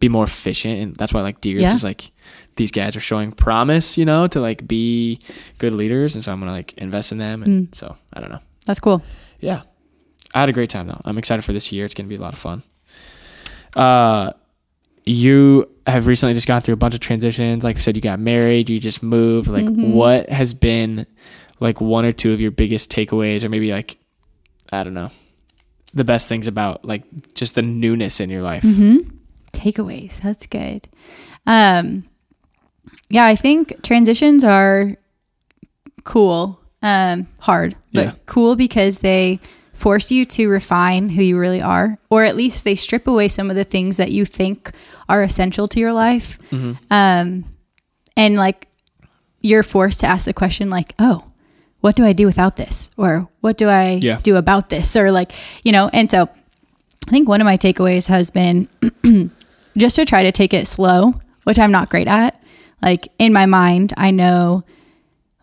[0.00, 1.74] be more efficient, and that's why like D groups Yeah.
[1.74, 2.10] is like
[2.56, 5.20] these guys are showing promise, you know, to like be
[5.58, 7.74] good leaders, and so I'm gonna like invest in them, and Mm.
[7.74, 8.40] so I don't know.
[8.66, 9.02] That's cool.
[9.40, 9.62] Yeah,
[10.34, 11.00] I had a great time though.
[11.04, 11.84] I'm excited for this year.
[11.84, 12.62] It's gonna be a lot of fun.
[13.76, 14.32] Uh,
[15.04, 17.64] you have recently just gone through a bunch of transitions.
[17.64, 19.48] Like you said, you got married, you just moved.
[19.48, 19.92] Like, Mhm.
[19.94, 21.06] what has been
[21.62, 23.96] like one or two of your biggest takeaways, or maybe like,
[24.72, 25.10] I don't know,
[25.94, 27.04] the best things about like
[27.34, 28.62] just the newness in your life?
[28.62, 28.98] hmm
[29.52, 30.20] Takeaways.
[30.20, 30.88] That's good.
[31.46, 32.04] Um,
[33.10, 34.96] yeah, I think transitions are
[36.04, 38.12] cool, um, hard, but Yeah.
[38.26, 39.38] cool because they
[39.74, 43.50] force you to refine who you really are, or at least they strip away some
[43.50, 44.70] of the things that you think
[45.08, 46.38] are essential to your life.
[46.50, 46.76] Mhm.
[46.90, 47.44] Um,
[48.16, 48.68] and like
[49.40, 51.24] you're forced to ask the question, like, oh,
[51.82, 52.90] what do I do without this?
[52.96, 54.18] Or what do I Yeah.
[54.22, 54.96] do about this?
[54.96, 55.32] Or like,
[55.64, 56.22] you know, and so
[57.08, 58.68] I think one of my takeaways has been
[59.76, 62.40] just to try to take it slow, which I'm not great at.
[62.80, 64.64] Like in my mind, I know,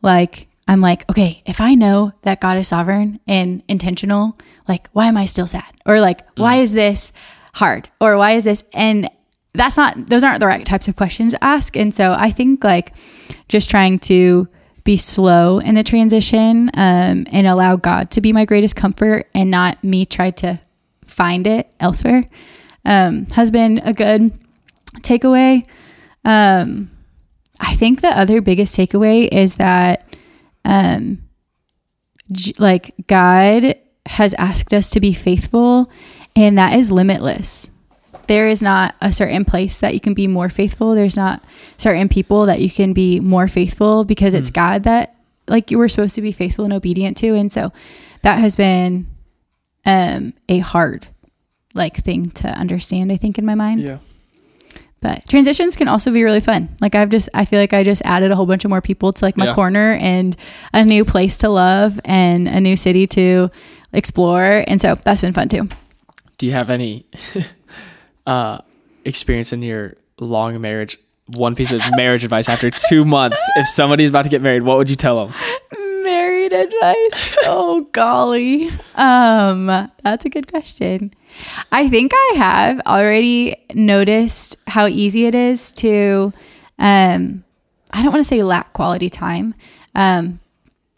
[0.02, 4.38] like, I'm like, okay, if I know that God is sovereign and intentional,
[4.68, 5.70] like, why am I still sad?
[5.86, 6.42] Or like, mm.
[6.44, 7.12] why is this
[7.54, 7.90] hard?
[8.00, 8.64] Or why is this?
[8.74, 9.10] And
[9.54, 11.76] that's not, those aren't the right types of questions to ask.
[11.76, 12.94] And so I think like
[13.50, 14.48] just trying to
[14.84, 19.52] be slow in the transition um, and allow God to be my greatest comfort and
[19.52, 20.60] not me try to
[21.04, 22.24] find it elsewhere
[22.86, 24.32] um, has been a good
[24.98, 25.66] takeaway.
[26.26, 26.92] Um,
[27.60, 30.06] I think the other biggest takeaway is that,
[30.66, 31.22] um,
[32.32, 33.76] j- like God
[34.06, 35.92] has asked us to be faithful,
[36.36, 37.70] and that is limitless.
[38.30, 40.94] There is not a certain place that you can be more faithful.
[40.94, 41.44] There's not
[41.78, 45.16] certain people that you can be more faithful because it's God that
[45.48, 47.34] like you were supposed to be faithful and obedient to.
[47.34, 47.74] And so
[48.22, 49.08] that has been
[49.84, 51.08] um, a hard
[51.74, 53.80] like thing to understand, I think, in my mind.
[53.82, 53.98] Yeah.
[55.02, 56.70] But transitions can also be really fun.
[56.82, 59.12] Like I've just, I feel like I just added a whole bunch of more people
[59.12, 59.56] to like my Yeah.
[59.56, 60.36] corner and
[60.72, 63.50] a new place to love and a new city to
[63.92, 64.64] explore.
[64.68, 65.68] And so that's been fun too.
[66.38, 67.06] Do you have any
[68.30, 68.60] uh,
[69.06, 70.98] experience in your long marriage?
[71.28, 73.40] One piece of marriage advice after two months.
[73.56, 75.36] If somebody's about to get married, what would you tell them?
[76.04, 77.38] Married advice.
[77.46, 78.70] oh golly.
[78.96, 79.68] Um,
[80.02, 81.14] that's a good question.
[81.72, 86.34] I think I have already noticed how easy it is to
[86.80, 87.44] um
[87.92, 89.54] I don't want to say lack quality time.
[89.94, 90.40] Um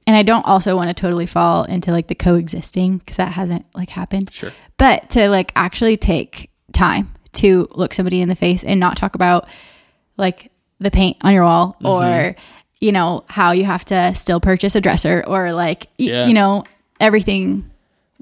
[0.08, 3.66] and I don't also want to totally fall into like the coexisting because that hasn't
[3.76, 4.32] like happened.
[4.32, 4.52] Sure.
[4.78, 9.16] But to like actually take time to look somebody in the face and not talk
[9.16, 9.48] about
[10.18, 12.36] like the paint on your wall or
[12.80, 16.64] you know how you have to still purchase a dresser or like y- you know
[17.00, 17.70] everything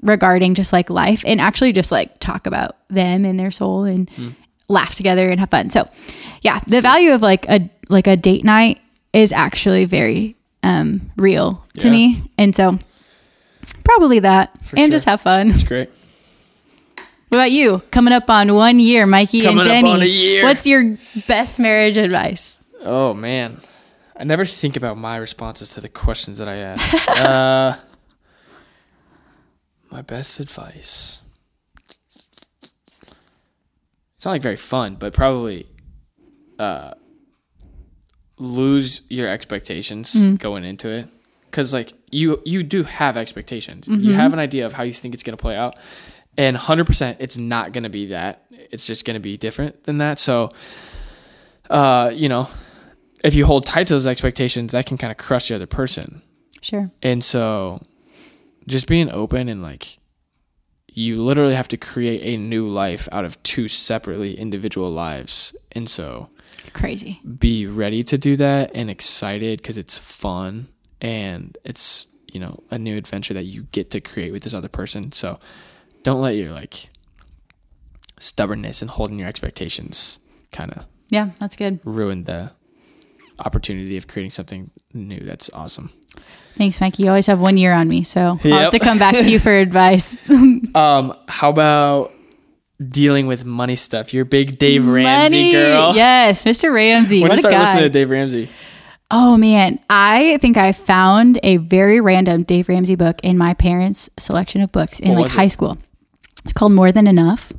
[0.02, 4.10] regarding just like life and actually just like talk about them and their soul and
[4.68, 5.68] laugh together and have fun.
[5.70, 5.88] So
[6.42, 8.80] yeah, the value of like a like a date night
[9.12, 11.92] is actually very um real to Yeah.
[11.92, 12.30] me.
[12.38, 12.78] And so
[13.84, 14.90] probably that For and sure.
[14.90, 15.50] just have fun.
[15.50, 15.90] It's great.
[17.30, 17.80] What about you?
[17.92, 19.90] Coming up on one year, Mikey Coming and up Jenny.
[19.92, 20.42] on a year.
[20.42, 20.96] What's your
[21.28, 22.60] best marriage advice?
[22.82, 23.58] Oh man,
[24.16, 27.08] I never think about my responses to the questions that I ask.
[27.20, 27.76] uh,
[29.92, 31.22] my best advice.
[34.16, 35.66] It's not like very fun, but probably
[36.58, 36.94] uh,
[38.38, 41.06] lose your expectations going into it,
[41.44, 43.86] because like you you do have expectations.
[43.86, 45.78] You have an idea of how you think it's gonna play out,
[46.40, 48.46] and hundred percent, it's not gonna be that.
[48.50, 50.18] It's just gonna be different than that.
[50.18, 50.50] So,
[51.68, 52.48] uh, you know,
[53.22, 56.22] if you hold tight to those expectations, that can kind of crush the other person.
[56.62, 56.90] Sure.
[57.02, 57.82] And so
[58.66, 59.98] just being open and like
[60.88, 65.54] you literally have to create a new life out of two separately individual lives.
[65.72, 66.30] And so
[66.72, 67.20] Crazy.
[67.38, 70.68] be ready to do that and excited because it's fun
[71.02, 74.68] and it's, you know, a new adventure that you get to create with this other
[74.68, 75.12] person.
[75.12, 75.38] So
[76.02, 76.88] don't let your like
[78.18, 80.20] stubbornness and holding your expectations
[80.52, 81.80] kind of Yeah, that's good.
[81.84, 82.50] ruin the
[83.38, 85.90] opportunity of creating something new that's awesome.
[86.56, 87.04] Thanks, Mikey.
[87.04, 89.38] You always have one year on me, so I'll have to come back to you
[89.38, 90.18] for advice.
[90.74, 92.12] Um, how about
[92.86, 94.12] dealing with money stuff?
[94.14, 95.52] You're a big Dave Ramsey Money.
[95.52, 95.94] girl.
[95.96, 96.72] Yes, Mr.
[96.72, 97.20] Ramsey.
[97.22, 98.50] When what did you a start listening to Dave Ramsey?
[99.10, 104.10] Oh man, I think I found a very random Dave Ramsey book in my parents'
[104.18, 105.38] selection of books in What like was it?
[105.38, 105.78] high school.
[106.44, 107.52] It's called More Than Enough.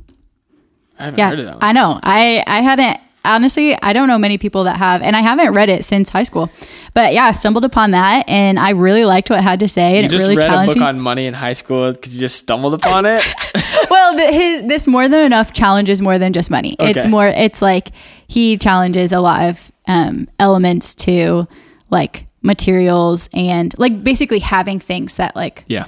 [0.98, 1.64] I haven't Yeah, heard of that one.
[1.64, 2.00] I know.
[2.02, 3.76] I I hadn't honestly.
[3.82, 6.50] I don't know many people that have, and I haven't read it since high school.
[6.94, 9.98] But yeah, I stumbled upon that, and I really liked what it had to say,
[9.98, 10.84] and you it just really read a book me.
[10.84, 13.22] on money in high school because you just stumbled upon it.
[13.90, 16.76] well, the, his, this more than enough challenges more than just money.
[16.78, 17.26] It's more.
[17.26, 17.88] It's like
[18.28, 21.46] he challenges a lot of um, elements to
[21.90, 25.86] like materials and like basically having things that like yeah.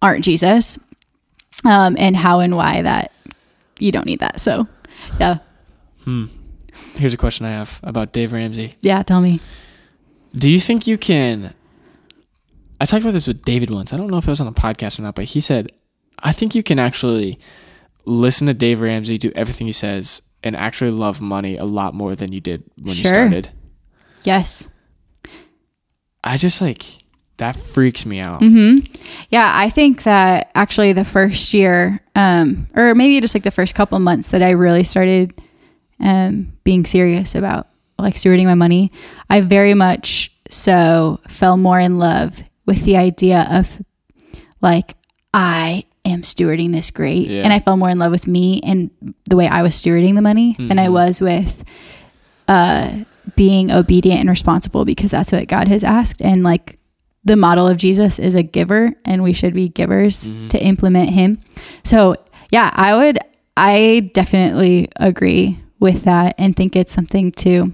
[0.00, 0.78] aren't Jesus,
[1.64, 3.12] um, and how and why that
[3.78, 4.40] you don't need that.
[4.40, 4.66] So,
[5.20, 5.38] yeah,
[6.96, 8.74] Here's a question I have about Dave Ramsey.
[8.80, 9.02] yeah.
[9.02, 9.40] Tell me.
[10.34, 11.54] Do you think you can?
[12.80, 13.92] I talked about this with David once.
[13.92, 15.70] I don't know if it was on the podcast or not, but he said,
[16.20, 17.38] I think you can actually
[18.04, 22.16] listen to Dave Ramsey, do everything he says, and actually love money a lot more
[22.16, 23.10] than you did when Sure.
[23.10, 23.50] you started.
[24.24, 24.68] Yes.
[26.24, 27.01] I just like
[27.42, 28.40] that freaks me out.
[29.30, 33.74] Yeah, I think that actually the first year, um, or maybe just like the first
[33.74, 35.32] couple months that I really started
[36.00, 37.66] um, being serious about
[37.98, 38.90] like stewarding my money,
[39.30, 43.80] I very much so fell more in love with the idea of
[44.60, 44.94] like
[45.34, 47.42] I am stewarding this great, Yeah.
[47.44, 48.90] and I fell more in love with me and
[49.30, 51.62] the way I was stewarding the money than I was with
[52.48, 53.04] uh,
[53.36, 56.78] being obedient and responsible because that's what God has asked, and like
[57.24, 61.40] the model of Jesus is a giver and we should be givers to implement him.
[61.84, 62.16] So,
[62.50, 63.18] yeah, I would
[63.56, 67.72] I definitely agree with that and think it's something to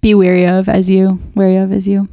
[0.00, 2.08] be wary of as you wary of as you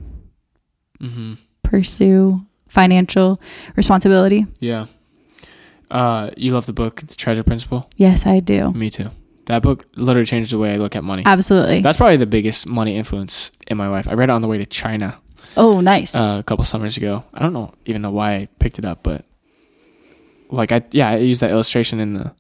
[1.00, 1.34] mm-hmm.
[1.64, 3.40] pursue financial
[3.76, 4.48] responsibility.
[4.60, 4.88] Yeah.
[5.92, 7.88] Uh, you love the book, The Treasure Principle?
[7.98, 8.72] Yes, I do.
[8.72, 9.12] Me too.
[9.46, 11.24] That book literally changed the way I look at money.
[11.26, 11.82] Absolutely.
[11.82, 14.08] That's probably the biggest money influence in my life.
[14.08, 15.18] I read it on the way to China
[15.58, 16.16] oh, nice.
[16.16, 17.24] uh, a couple summers ago.
[17.34, 19.26] I don't know even know why I picked it up, but
[20.50, 22.34] like I yeah, I used that illustration in the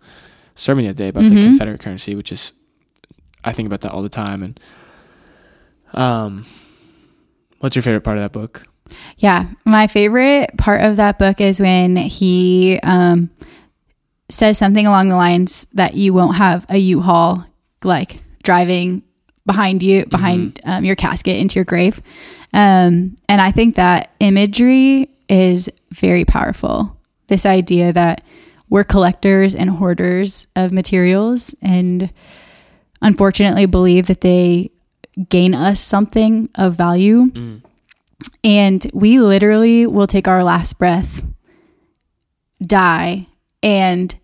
[0.56, 1.43] sermon the other day about the Mhm.
[1.45, 2.54] Confederate currency, which is
[3.43, 4.41] I think about that all the time.
[4.43, 4.60] And
[5.93, 6.43] um,
[7.60, 8.68] What's your favorite part of that book?
[9.18, 13.30] Yeah, my favorite part of that book is when he um,
[14.34, 17.45] says something along the lines that you won't have a U-Haul
[17.84, 19.03] like driving
[19.45, 22.01] behind you, behind um, your casket into your grave.
[22.53, 26.99] Um, and I think that imagery is very powerful.
[27.27, 28.23] This idea that
[28.69, 32.09] we're collectors and hoarders of materials and
[33.01, 34.71] unfortunately believe that they
[35.29, 37.29] gain us something of value.
[38.43, 41.23] And we literally will take our last breath,
[42.65, 43.27] die,
[43.61, 44.15] and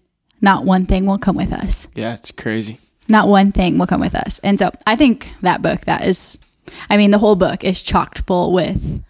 [0.42, 1.88] not one thing will come with us.
[1.96, 2.80] Yeah, it's crazy.
[3.08, 4.40] Not one thing will come with us.
[4.40, 6.38] And so I think that book, that is,
[6.90, 9.04] I mean, the whole book is chocked full with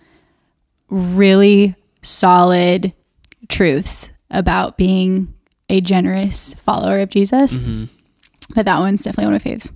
[0.89, 2.93] really solid
[3.49, 5.33] truths about being
[5.69, 7.57] a generous follower of Jesus.
[7.57, 7.85] Mm-hmm.
[8.55, 9.71] But that one's definitely one of my faves.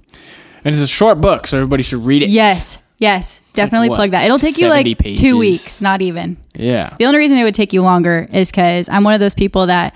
[0.66, 2.30] And it's a short book, so everybody should read it.
[2.30, 4.24] Yes, yes, definitely what, plug that.
[4.26, 5.20] It'll take you like pages?
[5.20, 6.38] two weeks, not even.
[6.56, 6.96] Yeah.
[6.98, 9.68] The only reason it would take you longer is because I'm one of those people
[9.68, 9.94] that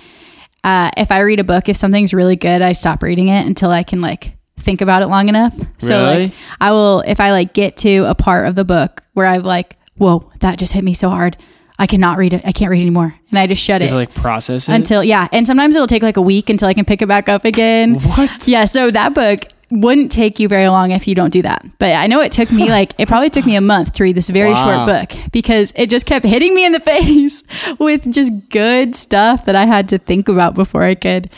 [0.67, 3.71] uh, if I read a book, if something's really good, I stop reading it until
[3.71, 5.55] I can like think about it long enough.
[5.77, 6.25] So Really?
[6.27, 9.45] like I will if I like get to a part of the book where I've
[9.45, 11.37] like, whoa, that just hit me so hard.
[11.79, 12.41] I cannot read it.
[12.45, 13.15] I can't read anymore.
[13.29, 14.73] And I just shut it like process it.
[14.73, 15.27] until yeah.
[15.31, 17.93] And sometimes it'll take like a week until I can pick it back up again.
[18.01, 18.47] what?
[18.47, 21.65] Yeah, so that book wouldn't take you very long if you don't do that.
[21.77, 24.15] But I know it took me like it probably took me a month to read
[24.15, 24.85] this very Wow.
[24.85, 27.43] short book because it just kept hitting me in the face
[27.79, 31.29] with just good stuff that I had to think about before I could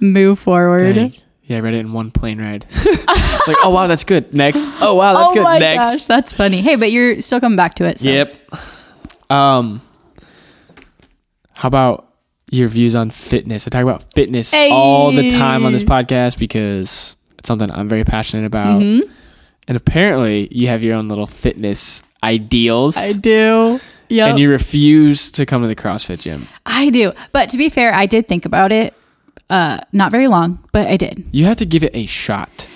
[0.00, 0.94] move forward.
[0.94, 1.12] Dang.
[1.44, 2.66] Yeah, I read it in one plane ride.
[2.70, 4.34] it's like, oh wow, that's good.
[4.34, 4.68] Next.
[4.80, 5.44] Oh wow, that's oh good.
[5.44, 5.84] my Next.
[5.92, 6.60] gosh, that's funny.
[6.60, 8.00] Hey, but you're still coming back to it.
[8.00, 8.08] So.
[8.08, 8.34] Yep.
[9.30, 9.80] Um,
[11.54, 12.12] how about
[12.50, 13.66] your views on fitness?
[13.66, 17.15] I talk about fitness all the time on this podcast because
[17.46, 18.82] it's something I'm very passionate about.
[18.82, 19.08] Mm-hmm.
[19.68, 23.80] And apparently, you have your own little fitness ideals, I do.
[24.08, 26.46] Yeah, and you refuse to come to the CrossFit gym.
[26.64, 27.12] I do.
[27.32, 28.94] But to be fair, I did think about it.
[29.50, 31.24] Uh, not very long, but I did.
[31.32, 32.66] You have to give it a shot.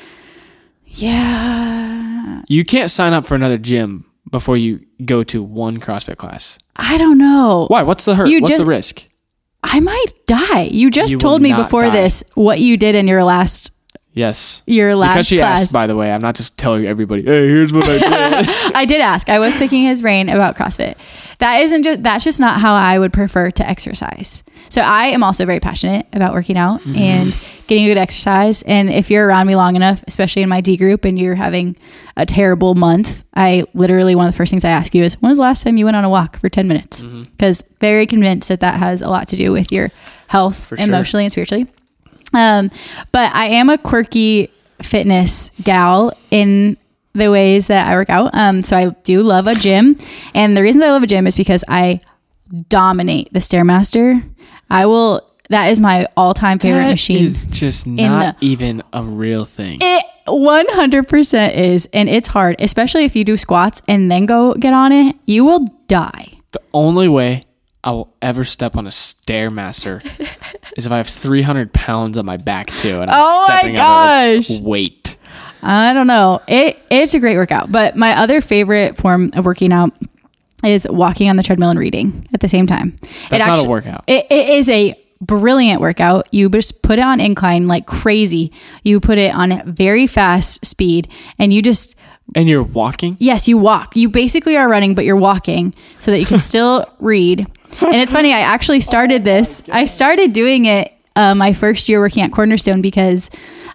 [0.86, 6.58] Yeah, You can't sign up for another gym before you go to one CrossFit class.
[6.76, 7.66] I don't know.
[7.68, 7.82] Why?
[7.82, 8.28] What's the hurt?
[8.28, 9.04] You What's just- the risk?
[9.62, 10.62] I might die.
[10.62, 11.90] You just You told me before die.
[11.90, 13.72] this what you did in your last
[14.12, 14.62] Yes.
[14.66, 15.62] your last Because she class.
[15.62, 18.72] asked, by the way, I'm not just telling everybody, hey, here's what I did.
[18.74, 19.28] I did ask.
[19.28, 20.96] I was picking his brain about CrossFit.
[21.38, 24.42] That isn't just that's just not how I would prefer to exercise.
[24.68, 26.96] So I am also very passionate about working out Mm-hmm.
[26.96, 27.30] and
[27.66, 28.62] getting a good exercise.
[28.64, 31.76] And if you're around me long enough, especially in my D group, and you're having
[32.16, 35.28] a terrible month, I literally one of the first things I ask you is, "When
[35.30, 37.22] was the last time you went on a walk for ten minutes?" Mm-hmm.
[37.30, 39.90] Because very convinced that that has a lot to do with your
[40.26, 40.86] health, For sure.
[40.86, 41.66] emotionally and spiritually.
[42.34, 42.70] Um,
[43.12, 44.50] but I am a quirky
[44.82, 46.76] fitness gal in
[47.12, 48.30] the ways that I work out.
[48.34, 49.96] Um, so I do love a gym,
[50.34, 52.00] and the reasons I love a gym is because I
[52.68, 54.22] dominate the stairmaster.
[54.70, 55.26] I will.
[55.48, 57.24] That is my all-time favorite That machine.
[57.24, 59.78] is just not even a real thing.
[59.82, 64.72] It 100% is, and it's hard, especially if you do squats and then go get
[64.72, 65.16] on it.
[65.26, 66.34] You will die.
[66.52, 67.42] the only way
[67.82, 70.00] I will ever step on a stairmaster
[70.76, 73.78] is if I have 300 pounds on my back too, and I'm Oh my stepping
[73.78, 74.60] under gosh.
[74.60, 75.16] weight.
[75.62, 76.40] I don't know.
[76.48, 79.92] It it's a great workout, but my other favorite form of working out
[80.64, 82.96] is walking on the treadmill and reading at the same time.
[83.30, 84.04] That's not a workout.
[84.06, 86.32] It, it is a brilliant workout.
[86.32, 88.52] You just put it on incline like crazy.
[88.82, 91.08] You put it on very fast speed,
[91.38, 91.94] and you just
[92.34, 93.16] And you're walking.
[93.20, 93.96] Yes, you walk.
[93.96, 97.46] You basically are running, but you're walking so that you can still read.
[97.80, 99.62] And it's funny, I actually started this.
[99.70, 103.30] I started doing it uh, my first year working at Cornerstone because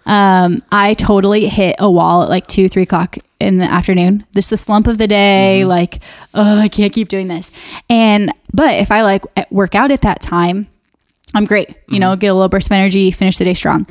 [0.06, 4.24] um, I totally hit a wall at like two, three o'clock in the afternoon.
[4.32, 5.64] This the slump of the day.
[5.64, 6.00] Like,
[6.34, 7.52] oh, I can't keep doing this.
[7.90, 10.68] And but if I like work out at that time,
[11.34, 11.74] I'm great.
[11.88, 13.86] You know, get a little burst of energy, finish the day strong.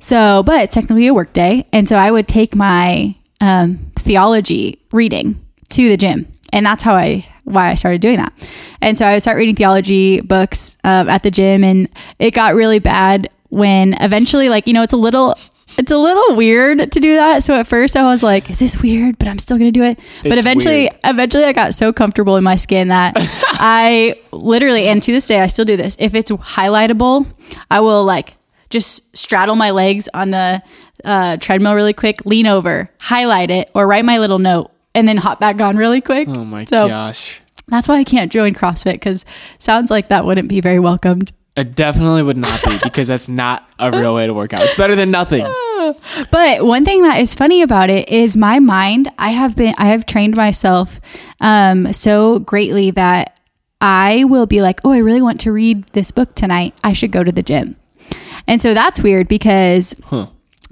[0.00, 1.66] So, but it's technically a work day.
[1.72, 6.32] And so I would take my um, theology reading to the gym.
[6.52, 8.32] And that's how I, why I started doing that.
[8.80, 11.64] And so I would start reading theology books uh, at the gym.
[11.64, 11.88] And
[12.18, 15.34] it got really bad when eventually, like, you know, it's a little,
[15.78, 17.42] it's a little weird to do that.
[17.42, 19.18] So at first I was like, is this weird?
[19.18, 19.98] But I'm still going to do it.
[20.22, 20.98] but eventually, weird.
[21.04, 25.40] eventually I got so comfortable in my skin that I literally, and to this day,
[25.40, 25.96] I still do this.
[25.98, 27.26] If it's highlightable,
[27.70, 28.34] I will like
[28.70, 30.62] just straddle my legs on the
[31.04, 35.16] uh, treadmill really quick, lean over, highlight it, or write my little note, and then
[35.16, 36.28] hop back on really quick.
[36.28, 37.40] Oh my So gosh.
[37.68, 39.24] that's why I can't join CrossFit because
[39.58, 41.32] sounds like that wouldn't be very welcomed.
[41.56, 44.62] It definitely would not be because that's not a real way to work out.
[44.62, 45.44] It's better than nothing.
[46.30, 49.08] But one thing that is funny about it is my mind.
[49.16, 51.00] I have been, I have trained myself
[51.40, 53.40] um, so greatly that
[53.80, 56.74] I will be like, oh, I really want to read this book tonight.
[56.84, 57.76] I should go to the gym.
[58.46, 59.94] And so that's weird because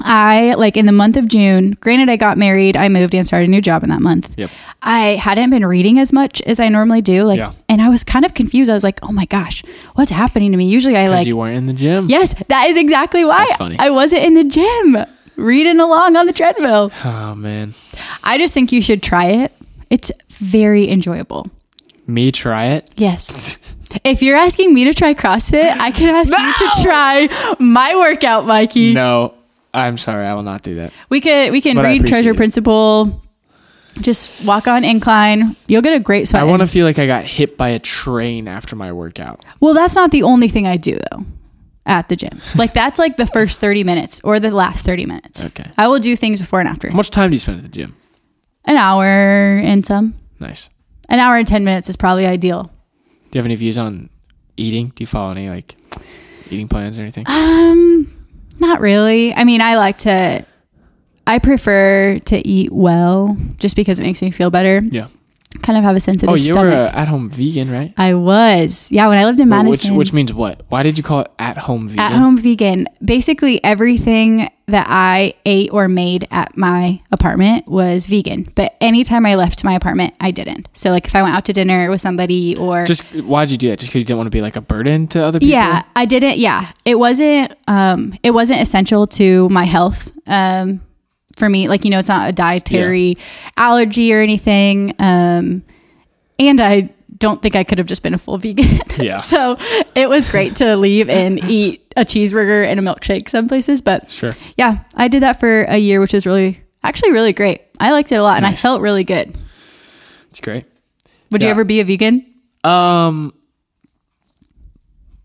[0.01, 3.49] I, like in the month of June, granted, I got married, I moved and started
[3.49, 4.35] a new job in that month.
[4.37, 4.51] Yep.
[4.83, 7.23] I hadn't been reading as much as I normally do.
[7.25, 7.53] Like, Yeah.
[7.69, 8.71] and I was kind of confused.
[8.71, 9.63] I was like, oh my gosh,
[9.95, 10.67] what's happening to me?
[10.69, 12.07] Usually I like, you weren't in the gym.
[12.07, 13.77] yes, that is exactly why That's funny.
[13.79, 15.05] I wasn't in the gym
[15.37, 16.93] reading along on the treadmill.
[17.05, 17.73] Oh man.
[18.23, 19.53] I just think you should try it.
[19.91, 21.49] It's very enjoyable.
[22.07, 22.93] Me try it.
[22.97, 23.75] Yes.
[24.05, 26.37] if you're asking me to try CrossFit, I can ask you
[26.69, 28.93] to try my workout, Mikey.
[28.95, 29.35] No,
[29.77, 30.25] I'm sorry.
[30.27, 30.93] I will not do that.
[31.09, 32.37] We could we can But I read appreciate Treasure it.
[32.37, 33.23] Principle.
[34.01, 35.57] Just walk on incline.
[35.69, 36.43] You'll get a great sweat.
[36.43, 39.43] I want to feel like I got hit by a train after my workout.
[39.61, 41.25] Well, that's not the only thing I do though
[41.87, 42.31] at the gym.
[42.57, 45.47] Like that's like the first 30 minutes or the last 30 minutes.
[45.47, 45.71] Okay.
[45.79, 46.89] I will do things before and after.
[46.91, 47.95] How much time do you spend at the gym?
[48.65, 50.15] An hour and some.
[50.41, 50.69] Nice.
[51.09, 52.65] An hour and 10 minutes is probably ideal.
[52.65, 54.11] Do you have any views on
[54.57, 54.89] eating?
[54.89, 55.77] Do you follow any like
[56.51, 57.25] eating plans or anything?
[57.29, 58.16] Um
[58.59, 59.35] not really.
[59.35, 60.45] I mean, I like to
[61.27, 64.81] I prefer to eat well just because it makes me feel better.
[64.91, 65.09] Yeah.
[65.63, 66.73] Kind of have a sensitive Oh, you stomach.
[66.73, 67.93] were at-home vegan, right?
[67.97, 68.91] I was.
[68.93, 69.97] Yeah, when I lived in Wait, which Madison.
[69.97, 70.63] which means what?
[70.69, 72.01] Why did you call it at-home vegan?
[72.01, 72.87] At home vegan.
[73.05, 78.49] Basically, everything that I ate or made at my apartment was vegan.
[78.57, 80.69] But anytime I left my apartment, I didn't.
[80.73, 82.85] So, like, if I went out to dinner with somebody or.
[82.85, 83.79] Just why'd you do that?
[83.79, 85.53] Just because you didn't want to be like a burden to other people?
[85.53, 86.39] yeah, I didn't.
[86.39, 87.53] Yeah, it wasn't.
[87.69, 90.11] Um, it wasn't essential to my health.
[90.27, 90.81] Um,
[91.37, 93.19] for me, like you know, it's not a dietary
[93.57, 94.95] allergy or anything.
[94.99, 95.63] Um,
[96.39, 98.81] and I don't think I could have just been a full vegan.
[98.99, 99.19] Yeah.
[99.19, 99.57] so
[99.95, 103.83] it was great to leave and eat a cheeseburger and a milkshake some places.
[103.83, 104.35] But Sure.
[104.57, 107.61] yeah, I did that for a year, which was really actually really great.
[107.79, 109.37] I liked it a lot, and I felt really good.
[110.31, 110.65] It's great.
[111.31, 112.25] Would you ever be a vegan?
[112.65, 113.35] Um,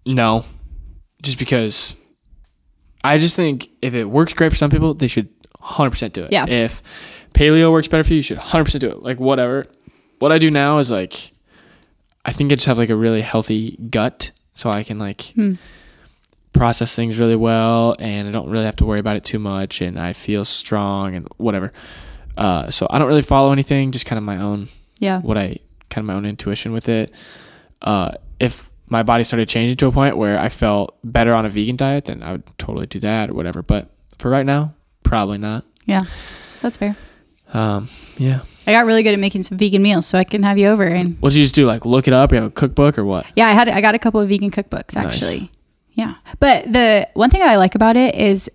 [0.05, 0.43] no,
[1.21, 1.95] just because
[3.03, 5.29] I just think if it works great for some people, they should
[5.61, 6.31] 100% do it.
[6.31, 6.45] Yeah.
[6.47, 9.01] If paleo works better for you, you should 100% do it.
[9.03, 9.67] Like whatever.
[10.19, 11.31] What I do now is like,
[12.25, 15.53] I think I just have like a really healthy gut, so I can like Hmm.
[16.53, 19.81] process things really well, and I don't really have to worry about it too much,
[19.81, 21.71] and I feel strong and whatever.
[22.37, 24.67] Uh, so I don't really follow anything, just kind of my own
[24.99, 25.21] Yeah.
[25.21, 25.57] what I
[25.89, 27.11] kind of my own intuition with it.
[27.81, 31.49] Uh, if my body started changing to a point where I felt better on a
[31.49, 33.63] vegan diet, then I would totally do that or whatever.
[33.63, 33.89] But
[34.19, 35.65] for right now, probably not.
[35.85, 36.03] Yeah,
[36.61, 36.95] that's fair.
[37.53, 37.87] Um,
[38.17, 38.41] yeah.
[38.65, 40.83] I got really good at making some vegan meals, so I can have you over.
[40.83, 41.65] And What did you just do?
[41.65, 42.31] Like look it up?
[42.31, 43.25] You have a cookbook or what?
[43.35, 45.05] yeah, I had I got a couple of vegan cookbooks Nice.
[45.05, 45.51] actually.
[45.93, 48.49] Yeah, but the one thing I like about it is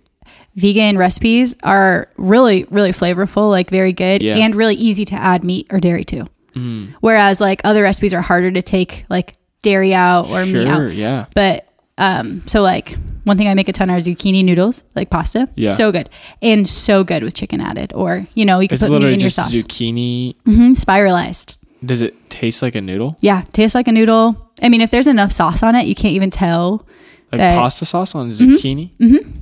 [0.55, 4.37] vegan recipes are really really flavorful, like very good, Yeah.
[4.37, 6.25] and really easy to add meat or dairy to.
[6.55, 10.91] Mm, Whereas like other recipes are harder to take like dairy out or meat out.
[10.93, 11.25] Yeah.
[11.35, 11.66] But
[11.97, 15.49] um, so like one thing I make a ton are zucchini noodles, like pasta.
[15.55, 15.71] Yeah.
[15.71, 16.09] so good
[16.41, 19.19] and so good with chicken added, or you know you can It's put meat in
[19.19, 19.51] your just sauce.
[19.53, 20.35] zucchini.
[20.45, 21.57] hmm spiralized.
[21.85, 23.17] Does it taste like a noodle?
[23.21, 24.51] Yeah, tastes like a noodle.
[24.63, 26.87] I mean, if there's enough sauce on it, you can't even tell.
[27.31, 28.91] Like That- pasta sauce on zucchini?
[28.97, 29.15] Mm-hmm.
[29.15, 29.33] zucchini?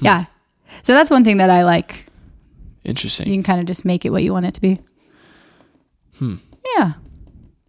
[0.00, 0.24] Yeah.
[0.82, 2.06] So that's one thing that I like.
[2.84, 3.26] Interesting.
[3.28, 4.80] You can kind of just make it what you want it to be.
[6.18, 6.34] Hmm.
[6.76, 6.92] Yeah.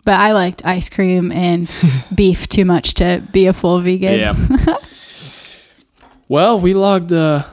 [0.09, 1.71] But I liked ice cream and
[2.15, 4.19] beef too much to be a full vegan.
[4.19, 4.75] Yeah.
[6.27, 7.43] well, we logged uh,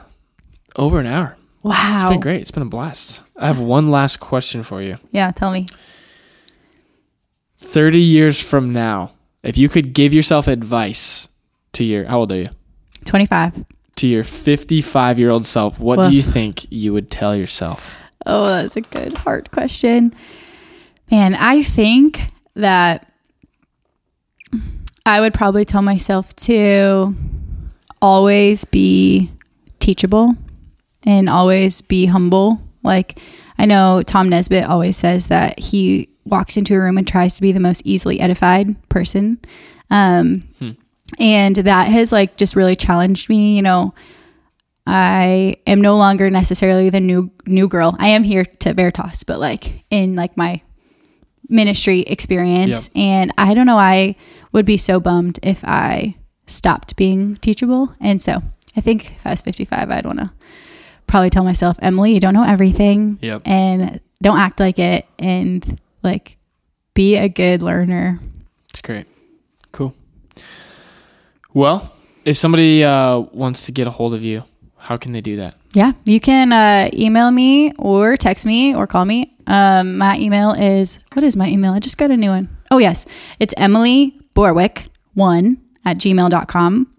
[0.75, 1.37] over an hour.
[1.61, 1.99] Wow.
[2.01, 2.41] It's been great.
[2.41, 3.21] It's been a blast.
[3.37, 4.97] I have one last question for you.
[5.11, 5.67] Yeah, tell me.
[7.59, 9.11] 30 years from now,
[9.43, 11.29] if you could give yourself advice
[11.73, 12.47] to your, how old are you?
[13.05, 13.65] 25.
[13.97, 16.09] To your 55 year old self, what Woof.
[16.09, 18.01] do you think you would tell yourself?
[18.25, 20.11] Oh, that's a good hard question.
[21.11, 23.11] Man, I think that
[25.05, 27.15] I would probably tell myself to
[28.01, 29.31] always be
[29.79, 30.35] teachable
[31.05, 32.61] and always be humble.
[32.83, 33.19] Like,
[33.57, 37.41] I know Troy Nesbitt always says that he walks into a room and tries to
[37.41, 39.39] be the most easily edified person.
[39.89, 40.41] Um,
[41.19, 43.55] And that has like just really challenged me.
[43.55, 43.93] You know,
[44.85, 47.95] I am no longer necessarily the new new girl.
[47.97, 50.61] I am here to Veritas, but like in like my
[51.49, 53.77] ministry experience, and I don't know.
[53.77, 54.15] I
[54.51, 58.41] would be so bummed if I stopped being teachable, and so
[58.75, 60.31] I think if I was fifty five, I'd want to
[61.07, 63.41] probably tell myself, Emily, you don't know everything, Yep.
[63.45, 66.37] and don't act like it, and like
[66.93, 68.19] be a good learner.
[68.69, 69.05] It's great.
[69.71, 69.93] Cool.
[71.53, 71.91] Well,
[72.25, 74.43] if somebody uh, wants to get a hold of you,
[74.79, 75.55] How can they do that?
[75.73, 79.33] Yeah, you can uh, email me or text me or call me.
[79.47, 81.73] Um, my email is what is my email?
[81.73, 82.49] I just got a new one.
[82.69, 83.05] Oh, yes.
[83.39, 86.91] It's Emily Borwick1 at gmail.com.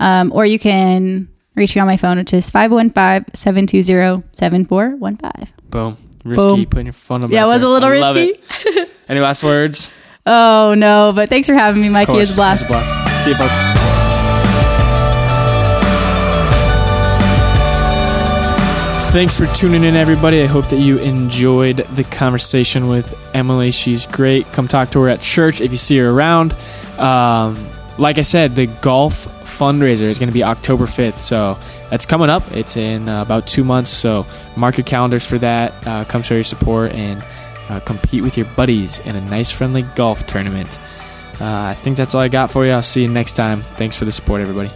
[0.00, 5.54] Um, or you can reach me on my phone, which is 515 720 7415.
[5.70, 5.96] Boom.
[6.24, 6.66] Risky Boom.
[6.66, 7.34] putting your phone number.
[7.34, 7.70] Yeah, it was there.
[7.70, 8.86] a little I risky.
[9.08, 9.94] Any last words?
[10.26, 12.12] Oh, no, but thanks for having me, Mikey.
[12.12, 12.64] It was a blast.
[12.66, 13.24] It was a blast.
[13.24, 13.79] See you, folks.
[19.10, 20.40] Thanks for tuning in, everybody.
[20.40, 23.72] I hope that you enjoyed the conversation with Emily.
[23.72, 24.46] She's great.
[24.52, 26.54] Come talk to her at church if you see her around.
[26.96, 31.16] Um, like I said, the golf fundraiser is going to be October 5th.
[31.16, 31.58] So
[31.90, 32.44] that's coming up.
[32.52, 33.90] It's in uh, about two months.
[33.90, 35.74] So mark your calendars for that.
[35.84, 37.20] Uh, come show your support and
[37.68, 40.68] uh, compete with your buddies in a nice, friendly golf tournament.
[41.40, 42.70] Uh, I think that's all I got for you.
[42.70, 43.62] I'll see you next time.
[43.62, 44.70] Thanks for the support, everybody.